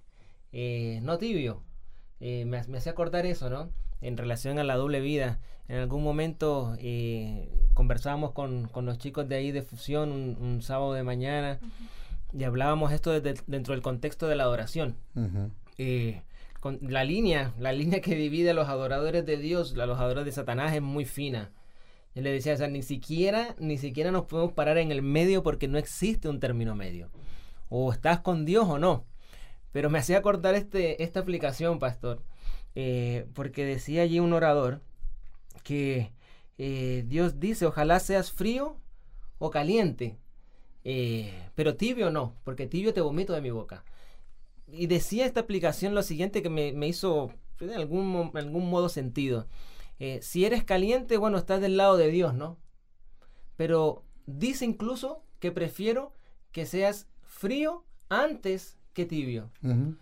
[0.51, 1.61] eh, no tibio.
[2.19, 3.69] Eh, me, me hacía acordar eso, ¿no?
[4.01, 5.39] En relación a la doble vida.
[5.67, 10.61] En algún momento eh, conversábamos con, con, los chicos de ahí de Fusión un, un
[10.61, 11.59] sábado de mañana.
[11.61, 12.04] Uh -huh
[12.37, 14.97] y hablábamos esto desde, dentro del contexto de la adoración.
[15.15, 15.51] Uh -huh.
[15.77, 16.23] eh,
[16.59, 20.25] con la línea, la línea que divide a los adoradores de Dios, a los adoradores
[20.25, 21.51] de Satanás es muy fina.
[22.15, 25.43] Yo le decía, o sea, ni siquiera, ni siquiera nos podemos parar en el medio
[25.43, 27.09] porque no existe un término medio.
[27.69, 29.05] O estás con Dios o no.
[29.71, 32.23] Pero me hacía acordar este, esta aplicación, pastor,
[32.73, 34.81] eh, porque decía allí un orador
[35.63, 36.11] que
[36.57, 38.77] eh, Dios dice, ojalá seas frío
[39.37, 40.17] o caliente,
[40.85, 43.83] eh, pero tibio no, porque tibio te vomito de mi boca.
[44.67, 48.87] Y decía esta aplicación lo siguiente que me, me hizo en algún, en algún modo
[48.87, 49.47] sentido.
[49.99, 52.57] Eh, si eres caliente, bueno, estás del lado de Dios, ¿no?
[53.57, 56.13] Pero dice incluso que prefiero
[56.51, 59.49] que seas frío antes que tibio.
[59.63, 59.97] Uh -huh.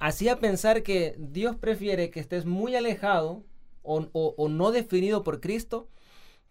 [0.00, 3.44] Hacía pensar que Dios prefiere que estés muy alejado
[3.82, 5.88] o, o, o no definido por Cristo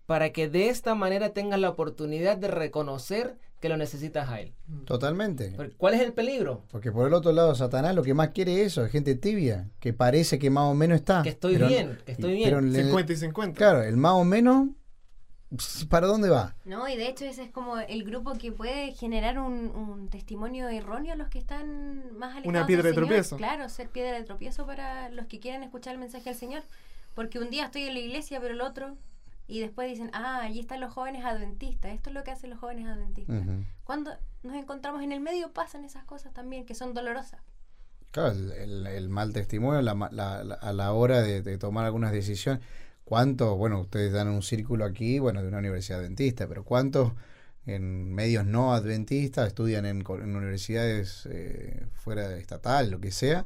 [0.05, 4.53] para que de esta manera tengas la oportunidad de reconocer que lo necesitas a Él.
[4.83, 5.55] Totalmente.
[5.77, 6.65] ¿Cuál es el peligro?
[6.69, 9.69] Porque por el otro lado, Satanás lo que más quiere es eso, es gente tibia,
[9.79, 11.23] que parece que más o menos está.
[11.23, 12.49] Que estoy pero, bien, que estoy bien.
[12.49, 13.57] Pero 50 y 50.
[13.57, 14.67] Claro, el más o menos,
[15.87, 16.57] ¿para dónde va?
[16.65, 20.67] No, y de hecho ese es como el grupo que puede generar un, un testimonio
[20.67, 23.37] erróneo a los que están más alejados Una piedra de tropiezo.
[23.37, 26.63] Claro, ser piedra de tropiezo para los que quieren escuchar el mensaje del Señor.
[27.13, 28.97] Porque un día estoy en la iglesia, pero el otro
[29.47, 32.59] y después dicen, ah, allí están los jóvenes adventistas, esto es lo que hacen los
[32.59, 33.35] jóvenes adventistas.
[33.35, 33.65] Uh -huh.
[33.83, 34.11] Cuando
[34.43, 37.41] nos encontramos en el medio pasan esas cosas también que son dolorosas.
[38.11, 41.85] Claro, el, el, el mal testimonio la, la, la, a la hora de, de, tomar
[41.85, 42.63] algunas decisiones.
[43.05, 47.11] ¿Cuántos, bueno, ustedes dan un círculo aquí, bueno, de una universidad adventista, pero cuántos
[47.65, 53.45] en medios no adventistas estudian en, en universidades eh, fuera de estatal, lo que sea,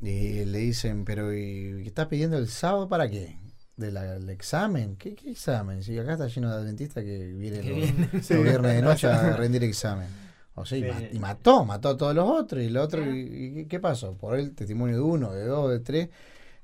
[0.00, 3.38] y le dicen, pero ¿y, ¿estás pidiendo el sábado para qué?
[3.76, 4.96] Del, del examen.
[4.96, 5.82] ¿Qué, ¿Qué, examen?
[5.82, 7.68] Si acá está lleno de adventistas que vienen
[8.12, 10.08] los, los viernes de noche a rendir examen.
[10.56, 12.62] O sea, y, mató, mató a todos los otros.
[12.62, 14.16] Y el otro, y, y, ¿qué pasó?
[14.16, 16.10] Por el testimonio de uno, de dos, de tres,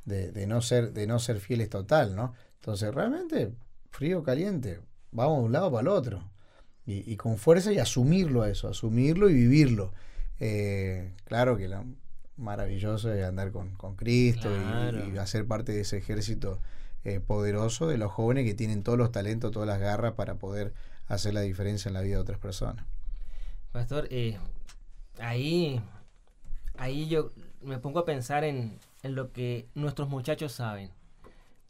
[0.05, 2.35] de, de, no ser, de no ser fieles total, ¿no?
[2.57, 3.53] Entonces, realmente,
[3.91, 6.23] frío, caliente, vamos de un lado para el otro.
[6.87, 9.93] Y, y con fuerza y asumirlo a eso, asumirlo y vivirlo.
[10.39, 11.85] Eh, claro que lo
[12.37, 15.07] maravilloso es andar con, con Cristo claro.
[15.07, 16.61] y, y hacer parte de ese ejército
[17.05, 20.75] eh, poderoso de los jóvenes que tienen todos los talentos, todas las garras para poder
[21.07, 22.85] hacer la diferencia en la vida de otras personas.
[23.73, 24.39] Pastor, eh,
[25.19, 25.81] ahí,
[26.77, 27.31] ahí yo
[27.63, 30.91] me pongo a pensar en, en, lo que nuestros muchachos saben.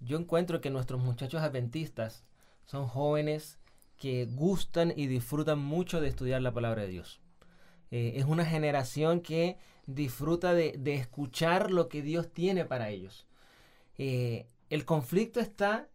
[0.01, 2.25] Yo encuentro que nuestros muchachos adventistas
[2.65, 3.59] son jóvenes
[3.99, 7.21] que gustan y disfrutan mucho de estudiar la palabra de Dios.
[7.91, 13.27] Eh, es una generación que disfruta de, de, escuchar lo que Dios tiene para ellos.
[14.71, 15.89] El conflicto está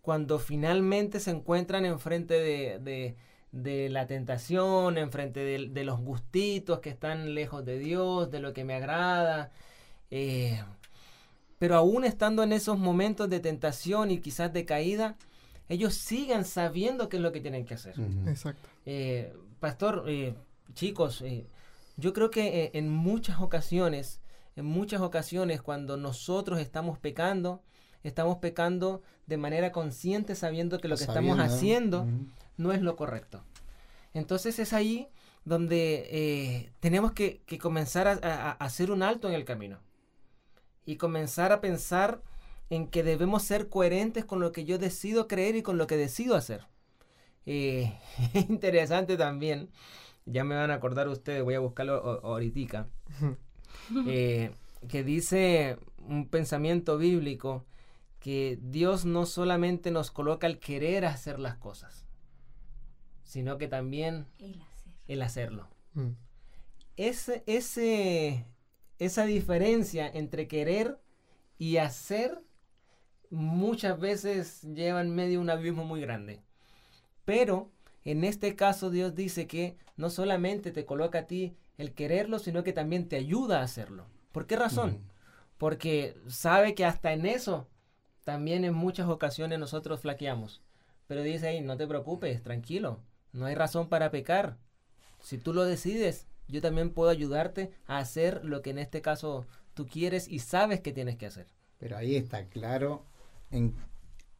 [0.00, 3.16] cuando finalmente se encuentran enfrente de, de,
[3.52, 8.52] de la tentación, enfrente de, de, los gustitos que están lejos de Dios, de lo
[8.52, 9.50] que me agrada.
[10.10, 10.62] Eh,
[11.58, 15.16] pero aún estando en esos momentos de tentación y quizás de caída,
[15.68, 17.94] ellos sigan sabiendo qué es lo que tienen que hacer.
[18.26, 18.68] Exacto.
[18.84, 20.34] Eh, pastor, eh,
[20.74, 21.46] chicos, eh,
[21.96, 24.20] yo creo que en muchas ocasiones,
[24.56, 27.62] en muchas ocasiones cuando nosotros estamos pecando,
[28.04, 31.32] estamos pecando de manera consciente sabiendo que lo que sabiendo.
[31.32, 32.06] estamos haciendo
[32.56, 33.42] no es lo correcto.
[34.12, 35.08] Entonces es ahí
[35.44, 39.80] donde eh, tenemos que, que comenzar a, a, a, hacer un alto en el camino
[40.86, 42.22] y comenzar a pensar
[42.70, 45.96] en que debemos ser coherentes con lo que yo decido creer y con lo que
[45.96, 46.66] decido hacer.
[47.46, 47.92] Eh,
[48.48, 49.70] interesante también
[50.26, 52.88] ya me van a acordar ustedes, voy a buscarlo ahorita,
[54.06, 54.50] eh,
[54.88, 57.66] que dice un pensamiento bíblico
[58.24, 62.06] que Dios no solamente nos coloca el querer hacer las cosas,
[63.22, 64.26] sino que también
[65.06, 65.68] el, hacerlo.
[65.92, 66.12] Mm.
[66.96, 68.46] Ese, ese,
[68.98, 70.98] esa diferencia entre querer
[71.58, 72.42] y hacer
[73.28, 76.40] muchas veces lleva en medio un abismo muy grande.
[77.26, 77.70] Pero
[78.06, 82.64] en este caso Dios dice que no solamente te coloca a ti el quererlo, sino
[82.64, 84.06] que también te ayuda a hacerlo.
[84.32, 85.10] ¿Por qué razón?
[85.58, 87.68] Porque sabe que hasta en eso
[88.24, 90.62] también en muchas ocasiones nosotros flaqueamos.
[91.06, 93.00] Pero dice ahí, no te preocupes, tranquilo,
[93.32, 94.56] no hay razón para pecar.
[95.20, 99.46] Si tú lo decides, yo también puedo ayudarte a hacer lo que en este caso
[99.74, 101.46] tú quieres y sabes que tienes que hacer.
[101.78, 103.04] Pero ahí está claro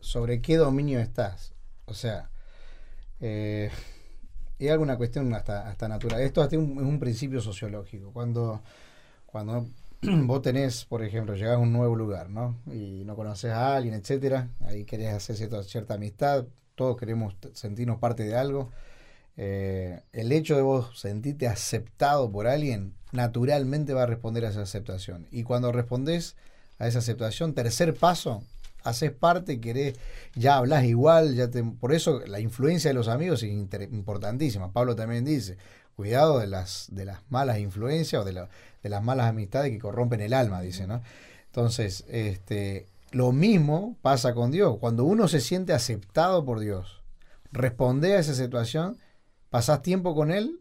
[0.01, 1.53] sobre qué dominio estás.
[1.85, 2.31] O sea,
[3.20, 3.70] eh,
[4.59, 6.20] es alguna cuestión hasta, hasta natural.
[6.20, 8.12] Esto es un principio sociológico.
[8.12, 8.62] Cuando,
[9.27, 9.66] cuando
[10.27, 12.57] vos tenés, por ejemplo, llegás a un nuevo lugar, ¿no?
[12.67, 17.99] Y no conoces a alguien, etcétera, ahí querés hacer cierta, cierta amistad, todos queremos sentirnos
[17.99, 18.71] parte de algo.
[19.37, 24.62] Eh, el hecho de vos sentirte aceptado por alguien, naturalmente va a responder a esa
[24.62, 25.27] aceptación.
[25.31, 26.37] Y cuando respondes
[26.79, 28.43] a esa aceptación, tercer paso,
[28.83, 29.95] haces parte, querés,
[30.35, 34.73] ya hablas igual, ya te, por eso la influencia de los amigos es importantísima.
[34.73, 35.57] Pablo también dice,
[35.96, 38.33] cuidado de las, de las malas influencias o de,
[38.83, 41.02] de las malas amistades que corrompen el alma, dice, ¿no?
[41.46, 44.76] Entonces, este, lo mismo pasa con Dios.
[44.80, 47.02] Cuando uno se siente aceptado por Dios,
[47.52, 48.98] responde a esa situación,
[49.50, 50.61] pasás tiempo con Él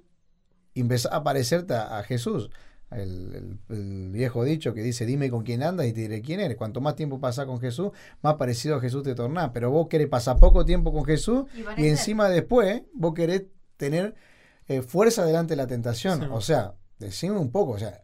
[0.76, 2.52] y empezás a parecerte a, Jesús.
[2.92, 3.58] El,
[4.12, 6.58] viejo dicho que dice, dime con quién andas y te diré quién eres.
[6.58, 7.90] Cuanto más tiempo pasás con Jesús,
[8.22, 9.50] más parecido a Jesús te tornás.
[9.52, 13.46] Pero vos querés pasar poco tiempo con Jesús y, encima después vos querés
[13.78, 14.14] tener
[14.68, 16.24] eh, fuerza delante de la tentación.
[16.32, 18.04] O sea, decime un poco, o sea,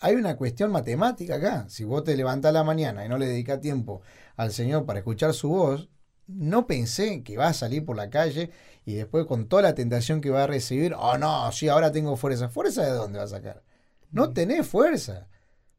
[0.00, 1.66] hay una cuestión matemática acá.
[1.68, 4.02] Si vos te levantás a la mañana y no le dedicas tiempo
[4.36, 5.90] al Señor para escuchar su voz,
[6.26, 8.50] no pensé que va a salir por la calle
[8.84, 12.16] y después con toda la tentación que va a recibir, oh no, sí, ahora tengo
[12.16, 12.48] fuerza.
[12.48, 13.62] ¿Fuerza de dónde va a sacar?
[14.10, 14.34] No mm.
[14.34, 15.28] tenés fuerza.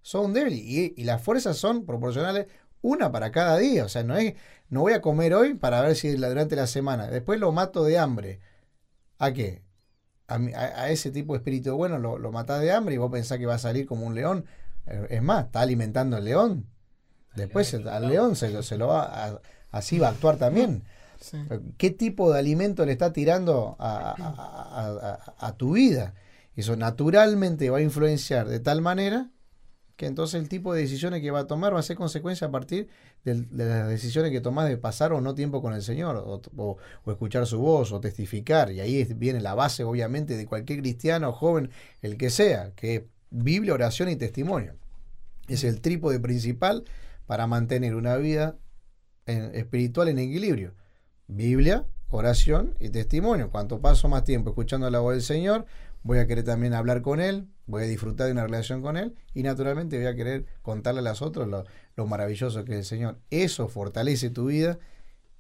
[0.02, 2.48] Son débiles y, y las fuerzas son proporcionales
[2.82, 3.86] una para cada día.
[3.86, 4.36] O sea, no es,
[4.70, 7.08] no voy a comer hoy para ver si durante la semana.
[7.08, 8.40] Después lo mato de hambre.
[9.18, 9.64] ¿A qué?
[10.28, 13.46] A, ese tipo de espíritu bueno lo, lo matás de hambre y vos pensás que
[13.46, 14.46] va a salir como un león.
[14.86, 16.68] Eh, es más, está alimentando el león.
[17.36, 19.40] Después al león se, se lo va
[19.72, 20.84] así va a actuar también.
[21.78, 26.14] ¿Qué tipo de alimento le está tirando a, tu vida?
[26.56, 29.30] Eso naturalmente va a influenciar de tal manera
[30.06, 32.88] entonces el tipo de decisiones que va a tomar va a ser consecuencia a partir
[33.24, 37.46] de, las decisiones que tomás de pasar o no tiempo con el Señor, o, escuchar
[37.46, 38.72] su voz, o testificar.
[38.72, 41.70] Y ahí viene la base, obviamente, de cualquier cristiano, joven,
[42.02, 44.76] el que sea, que es Biblia, oración y testimonio.
[45.48, 46.84] Es el trípode principal
[47.26, 48.58] para mantener una vida
[49.26, 50.74] espiritual en equilibrio.
[51.28, 53.50] Biblia, oración y testimonio.
[53.50, 55.66] Cuanto paso más tiempo escuchando la voz del Señor,
[56.04, 59.16] voy a querer también hablar con Él, voy a disfrutar de una relación con Él
[59.34, 63.20] y naturalmente voy a querer contarle a los otros lo, maravilloso que es el Señor.
[63.30, 64.80] Eso fortalece tu vida,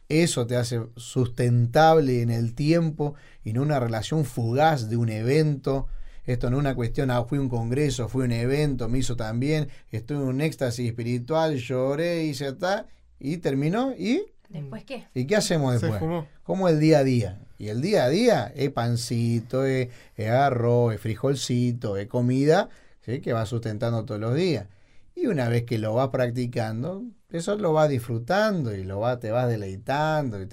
[0.10, 5.88] eso te hace sustentable en el tiempo y no una relación fugaz de un evento.
[6.26, 8.99] Esto no es una cuestión, ah, fui a un congreso, fui a un evento, me
[8.99, 12.88] hizo también, estoy en un éxtasis espiritual, lloré y se está,
[13.19, 15.08] y terminó, y ¿Después qué?
[15.16, 16.02] ¿Y qué hacemos después?
[16.44, 17.39] Como el día a día.
[17.58, 22.70] Y el día a día es pancito, es, arroz, es frijolcito, es comida
[23.02, 23.20] ¿sí?
[23.20, 24.68] que va sustentando todos los días.
[25.16, 29.32] Y una vez que lo vas practicando, eso lo vas disfrutando y lo va, te
[29.32, 30.48] vas deleitando y,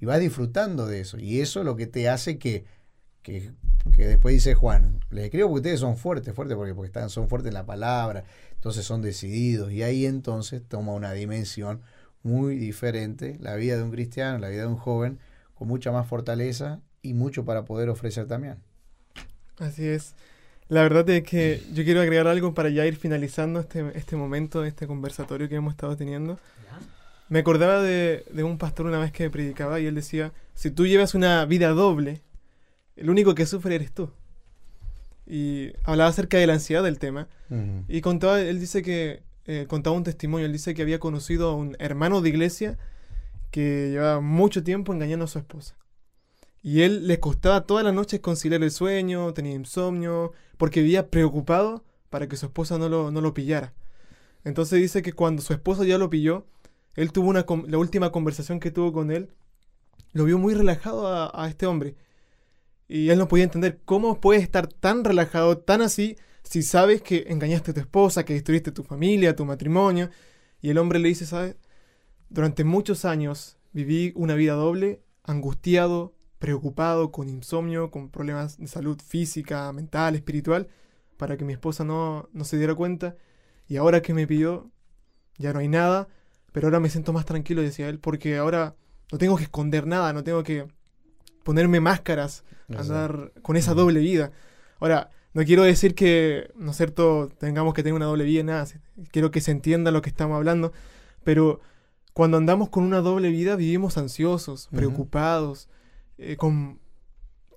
[0.00, 1.18] y vas disfrutando de eso.
[1.18, 2.64] Y eso es lo que te hace que,
[3.22, 3.52] que,
[3.96, 7.48] después dice Juan, les escribo porque ustedes son fuertes, fuertes porque, porque están, son fuertes
[7.48, 9.72] en la palabra, entonces son decididos.
[9.72, 11.80] Y ahí entonces toma una dimensión
[12.26, 15.18] muy diferente la vida de un cristiano, la vida de un joven,
[15.54, 18.56] con mucha más fortaleza y mucho para poder ofrecer también.
[19.58, 20.14] Así es.
[20.68, 24.64] La verdad es que yo quiero agregar algo para ya ir finalizando este, este momento,
[24.64, 26.38] este conversatorio que hemos estado teniendo.
[27.28, 30.86] Me acordaba de, de, un pastor una vez que predicaba y él decía, si tú
[30.86, 32.22] llevas una vida doble,
[32.96, 34.10] el único que sufre eres tú.
[35.26, 37.28] Y hablaba acerca de la ansiedad del tema.
[37.88, 40.46] Y contaba, él dice que eh, contaba un testimonio.
[40.46, 42.78] Él dice que había conocido a un hermano de iglesia
[43.50, 45.76] que llevaba mucho tiempo engañando a su esposa.
[46.62, 51.84] Y él le costaba todas las noches conciliar el sueño, tenía insomnio, porque vivía preocupado
[52.10, 53.72] para que su esposa no lo, no lo pillara.
[54.42, 56.46] Entonces dice que cuando su esposa ya lo pilló,
[56.94, 59.30] él tuvo una, la última conversación que tuvo con él,
[60.12, 61.94] lo vio muy relajado a, a este hombre.
[62.88, 66.16] Y él no podía entender cómo puedes estar tan relajado, tan así,
[66.48, 70.10] si sabes que engañaste a tu esposa, que destruiste tu familia, tu matrimonio.
[70.60, 71.56] Y el hombre le dice, ¿sabes?
[72.28, 79.00] Durante muchos años viví una vida doble, angustiado, preocupado, con insomnio, con problemas de salud
[79.04, 80.68] física, mental, espiritual,
[81.16, 83.16] para que mi esposa no, no se diera cuenta.
[83.68, 84.70] Y ahora que me pidió,
[85.38, 86.08] ya no hay nada,
[86.52, 88.76] pero ahora me siento más tranquilo, decía él, porque ahora
[89.10, 90.68] no tengo que esconder nada, no tengo que
[91.42, 94.30] ponerme máscaras, andar con esa doble vida.
[94.78, 98.66] Ahora, no quiero decir que, ¿no es cierto?, tengamos que tener una doble vida, nada,
[99.10, 100.72] quiero que se entienda lo que estamos hablando,
[101.24, 101.60] pero
[102.14, 105.68] cuando andamos con una doble vida vivimos ansiosos, preocupados,
[106.16, 106.78] eh, con,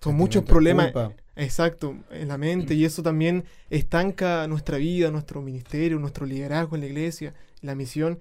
[0.02, 0.92] con muchos problemas.
[1.38, 6.82] Exacto, en la mente, y eso también estanca nuestra vida, nuestro ministerio, nuestro liderazgo en
[6.82, 8.20] la iglesia, la misión.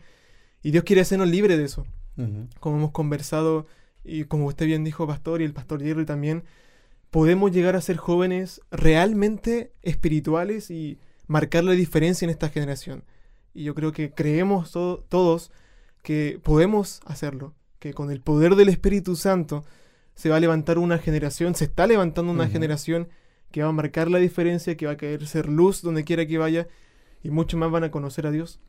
[0.62, 1.84] Y Dios quiere hacernos libres de eso.
[2.60, 3.66] Como hemos conversado,
[4.04, 6.44] y como usted bien dijo, Pastor, y el Pastor Jerry también,
[7.10, 13.04] podemos llegar a ser jóvenes realmente espirituales y marcar la diferencia en esta generación.
[13.54, 15.50] Y yo creo que creemos todos
[16.02, 19.64] que podemos hacerlo, que con el poder del Espíritu Santo
[20.14, 23.08] se va a levantar una generación, se está levantando una generación
[23.50, 26.38] que va a marcar la diferencia, que va a querer ser luz donde quiera que
[26.38, 26.68] vaya
[27.22, 28.60] y muchos más van a conocer a Dios.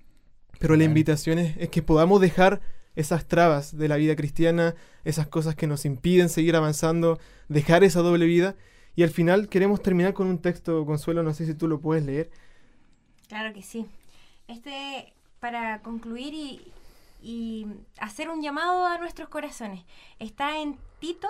[0.60, 2.62] Pero la invitación es, que podamos dejar
[2.96, 8.02] esas trabas de la vida cristiana, esas cosas que nos impiden seguir avanzando, dejar esa
[8.02, 8.56] doble vida.
[8.96, 12.04] Y al final queremos terminar con un texto, Consuelo, no sé si tú lo puedes
[12.04, 12.30] leer.
[13.28, 13.86] Claro que sí.
[14.48, 16.62] Este, para concluir y,
[17.22, 17.68] y
[18.00, 19.86] hacer un llamado a nuestros corazones.
[20.18, 21.28] Está en Tito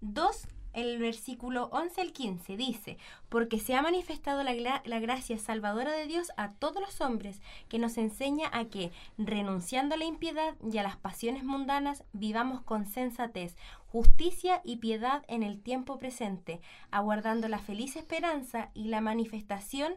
[0.00, 0.46] 2,
[0.78, 2.98] el versículo 11 al 15 dice,
[3.28, 7.78] porque se ha manifestado la, la, gracia salvadora de Dios a todos los hombres, que
[7.78, 12.86] nos enseña a que, renunciando a la impiedad y a las pasiones mundanas, vivamos con
[12.86, 13.56] sensatez,
[13.90, 16.60] justicia y piedad en el tiempo presente,
[16.90, 19.94] aguardando la feliz esperanza y la manifestación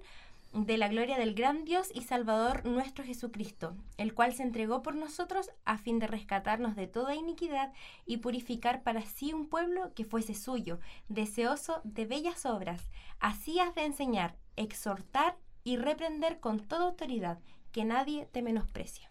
[0.53, 4.95] de la gloria del gran Dios y Salvador nuestro Jesucristo, el cual se entregó por
[4.95, 7.71] nosotros a fin de rescatarnos de toda iniquidad
[8.05, 12.89] y purificar para sí un pueblo que fuese suyo, deseoso de bellas obras.
[13.19, 17.39] Así has de enseñar, exhortar y reprender con toda autoridad,
[17.71, 19.07] que nadie te menosprecie.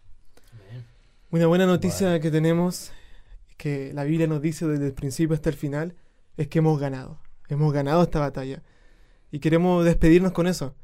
[1.31, 2.91] Una buena noticia que tenemos,
[3.57, 5.95] que la Biblia nos dice desde el principio hasta el final,
[6.37, 7.19] es que hemos ganado.
[7.47, 8.61] Hemos ganado esta batalla.
[9.31, 10.75] Y queremos despedirnos con eso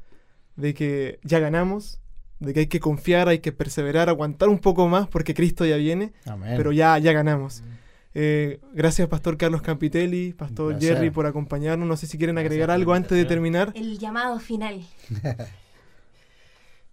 [0.58, 2.00] de que ya ganamos,
[2.40, 5.76] de que hay que confiar, hay que perseverar, aguantar un poco más porque Cristo ya
[5.76, 6.12] viene,
[6.56, 7.62] pero ya, ya ganamos.
[8.12, 11.86] Eh, gracias, Pastor Carlos Campitelli, Pastor Jerry, por acompañarnos.
[11.86, 13.72] No sé si quieren agregar algo antes de terminar.
[13.76, 14.82] El llamado final.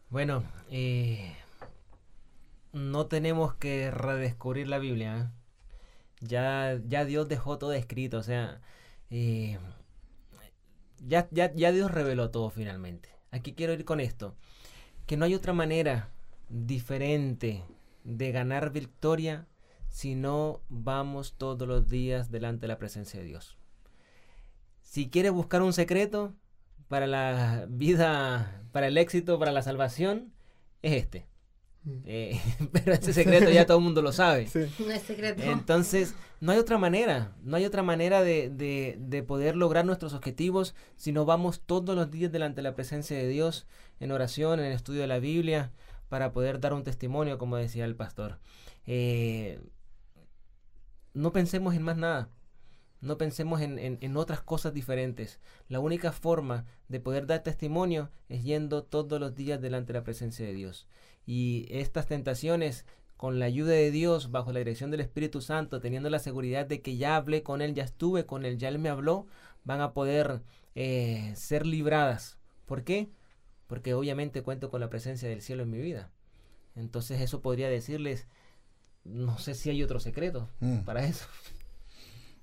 [0.09, 1.34] bueno, eh,
[2.72, 5.18] no tenemos que redescubrir la Biblia.
[5.18, 5.26] ¿eh?
[6.22, 8.61] Ya, ya Dios dejó todo escrito, o sea,
[9.09, 9.57] ya,
[11.32, 13.14] ya, ya Dios reveló todo finalmente.
[13.36, 14.34] Aquí quiero ir con esto.
[15.06, 16.10] Que no hay otra manera
[16.48, 17.64] diferente
[18.06, 19.46] de ganar victoria
[19.90, 23.58] si no vamos todos los días delante de la presencia de Dios.
[24.82, 26.34] Si quieres buscar un secreto
[26.88, 30.32] para la vida, para el éxito, para la salvación,
[30.82, 31.26] es este.
[31.86, 32.02] Mm.
[32.06, 34.48] Eh, pero ese secreto ya todo el mundo lo sabe.
[34.80, 35.42] No es secreto.
[35.44, 40.76] Entonces, no hay otra manera, no hay otra manera de, de, poder lograr nuestros objetivos
[40.98, 43.68] si no vamos todos los días delante de la presencia de Dios,
[44.00, 45.72] en oración, en el estudio de la Biblia,
[46.10, 48.40] para poder dar un testimonio, como decía el pastor.
[48.86, 49.62] Eh,
[51.14, 52.30] no pensemos en más nada.
[53.02, 55.40] No pensemos en, en, otras cosas diferentes.
[55.68, 60.04] La única forma de poder dar testimonio es yendo todos los días delante de la
[60.04, 60.88] presencia de Dios.
[61.26, 62.86] Y estas tentaciones,
[63.18, 66.82] con la ayuda de Dios, bajo la dirección del Espíritu Santo, teniendo la seguridad de
[66.82, 69.28] que ya hablé con Él, ya estuve con Él, ya Él me habló,
[69.64, 70.42] van a poder
[70.76, 72.38] eh, ser libradas.
[72.66, 73.10] ¿Por qué?
[73.68, 76.12] Porque obviamente cuento con la presencia del cielo en mi vida.
[76.76, 78.28] Entonces eso podría decirles,
[79.04, 80.80] no sé si hay otro secreto mm.
[80.80, 81.26] para eso.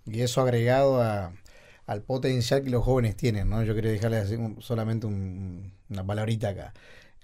[0.04, 1.32] Y eso agregado a,
[1.86, 3.62] al potencial que los jóvenes tienen, ¿no?
[3.62, 6.72] Yo quería dejarles solamente una palabrita acá.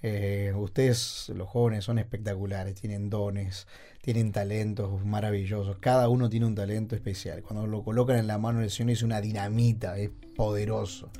[0.02, 3.66] Eh, ustedes, los jóvenes, son espectaculares, tienen dones,
[4.00, 5.78] tienen talentos maravillosos.
[5.78, 7.42] Cada uno tiene un talento especial.
[7.42, 11.10] Cuando lo colocan en la mano del Señor es una dinamita, es poderoso.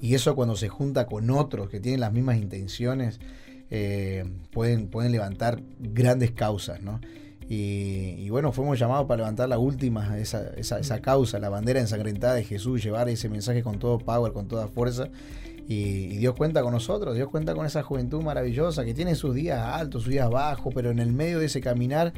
[0.00, 3.20] Y eso cuando se junta con otros que tienen las mismas intenciones,
[3.70, 7.00] eh, pueden, pueden levantar grandes causas, ¿no?
[7.48, 12.34] Y, bueno, fuimos llamados para levantar la última, esa, esa, esa causa, la bandera ensangrentada
[12.34, 15.08] de Jesús, llevar ese mensaje con todo power, con toda fuerza.
[15.68, 19.60] Y, Dios cuenta con nosotros, Dios cuenta con esa juventud maravillosa que tiene sus días
[19.60, 22.12] altos, sus días bajos, pero en el medio de ese caminar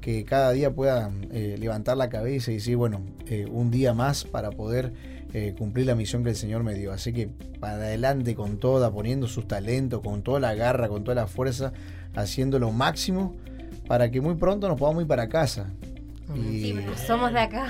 [0.00, 4.24] que cada día pueda eh, levantar la cabeza y decir, bueno, eh, un día más
[4.24, 4.92] para poder
[5.32, 6.92] eh, cumplir la misión que el Señor me dio.
[6.92, 7.28] Así que
[7.60, 11.72] para adelante con toda, poniendo sus talentos, con toda la garra, con toda la fuerza,
[12.14, 13.34] haciendo lo máximo
[13.86, 15.70] para que muy pronto nos podamos ir para casa.
[16.34, 16.74] Y,
[17.06, 17.68] somos de acá.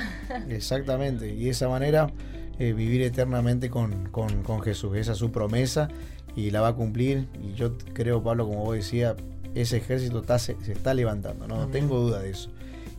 [0.48, 2.08] Exactamente, y de esa manera
[2.58, 4.10] eh, vivir eternamente con,
[4.62, 4.96] Jesús.
[4.96, 5.88] Esa es su promesa
[6.36, 7.28] y la va a cumplir.
[7.42, 9.16] Y yo creo, Pablo, como vos decías,
[9.54, 12.50] ese ejército está, se, está levantando, no, tengo duda de eso.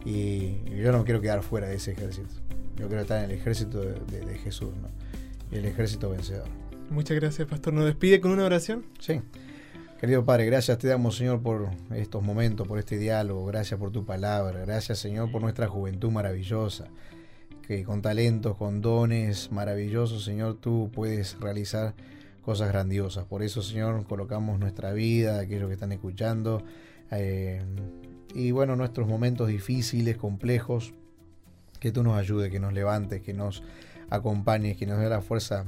[0.05, 2.29] Y, yo no quiero quedar fuera de ese ejército.
[2.77, 4.89] Yo quiero estar en el ejército de, Jesús, ¿no?
[5.51, 6.47] Y el ejército vencedor.
[6.89, 7.73] Muchas gracias, Pastor.
[7.73, 8.85] ¿Nos despide con una oración?
[8.99, 9.21] Sí.
[10.03, 13.45] Querido Padre, gracias te damos, Señor, por estos momentos, por este diálogo.
[13.45, 14.59] Gracias por tu palabra.
[14.65, 16.87] Gracias, Señor, por nuestra juventud maravillosa.
[17.67, 21.93] Que con talentos, con dones maravillosos, Señor, tú puedes realizar
[22.43, 23.25] cosas grandiosas.
[23.25, 26.63] Por eso, Señor, colocamos nuestra vida, aquellos que están escuchando.
[27.11, 27.61] Eh,
[28.35, 30.93] y bueno, nuestros momentos difíciles, complejos,
[31.79, 33.63] que tú nos ayudes, que nos levantes, que nos
[34.09, 35.65] acompañes, que nos dé la fuerza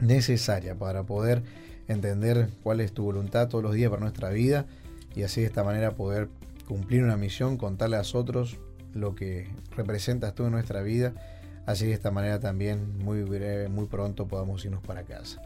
[0.00, 1.42] necesaria para poder
[1.88, 4.66] entender cuál es tu voluntad todos los días para nuestra vida
[5.14, 6.28] y así de esta manera poder
[6.66, 8.58] cumplir una misión, contarle a otros
[8.94, 11.12] lo que representas tú en nuestra vida.
[11.64, 15.40] Así de esta manera también muy breve, muy pronto podamos irnos para casa.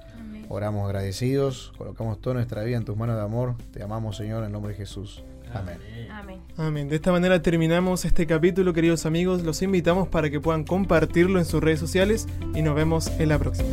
[0.48, 3.54] Oramos agradecidos, colocamos toda nuestra vida en tus manos de amor.
[3.72, 5.22] Te amamos Señor en nombre de Jesús.
[5.52, 5.78] Amén.
[6.10, 6.40] Amén.
[6.56, 6.88] Amén.
[6.88, 9.42] De esta manera terminamos este capítulo, queridos amigos.
[9.42, 13.38] Los invitamos para que puedan compartirlo en sus redes sociales y nos vemos en la
[13.38, 13.68] próxima.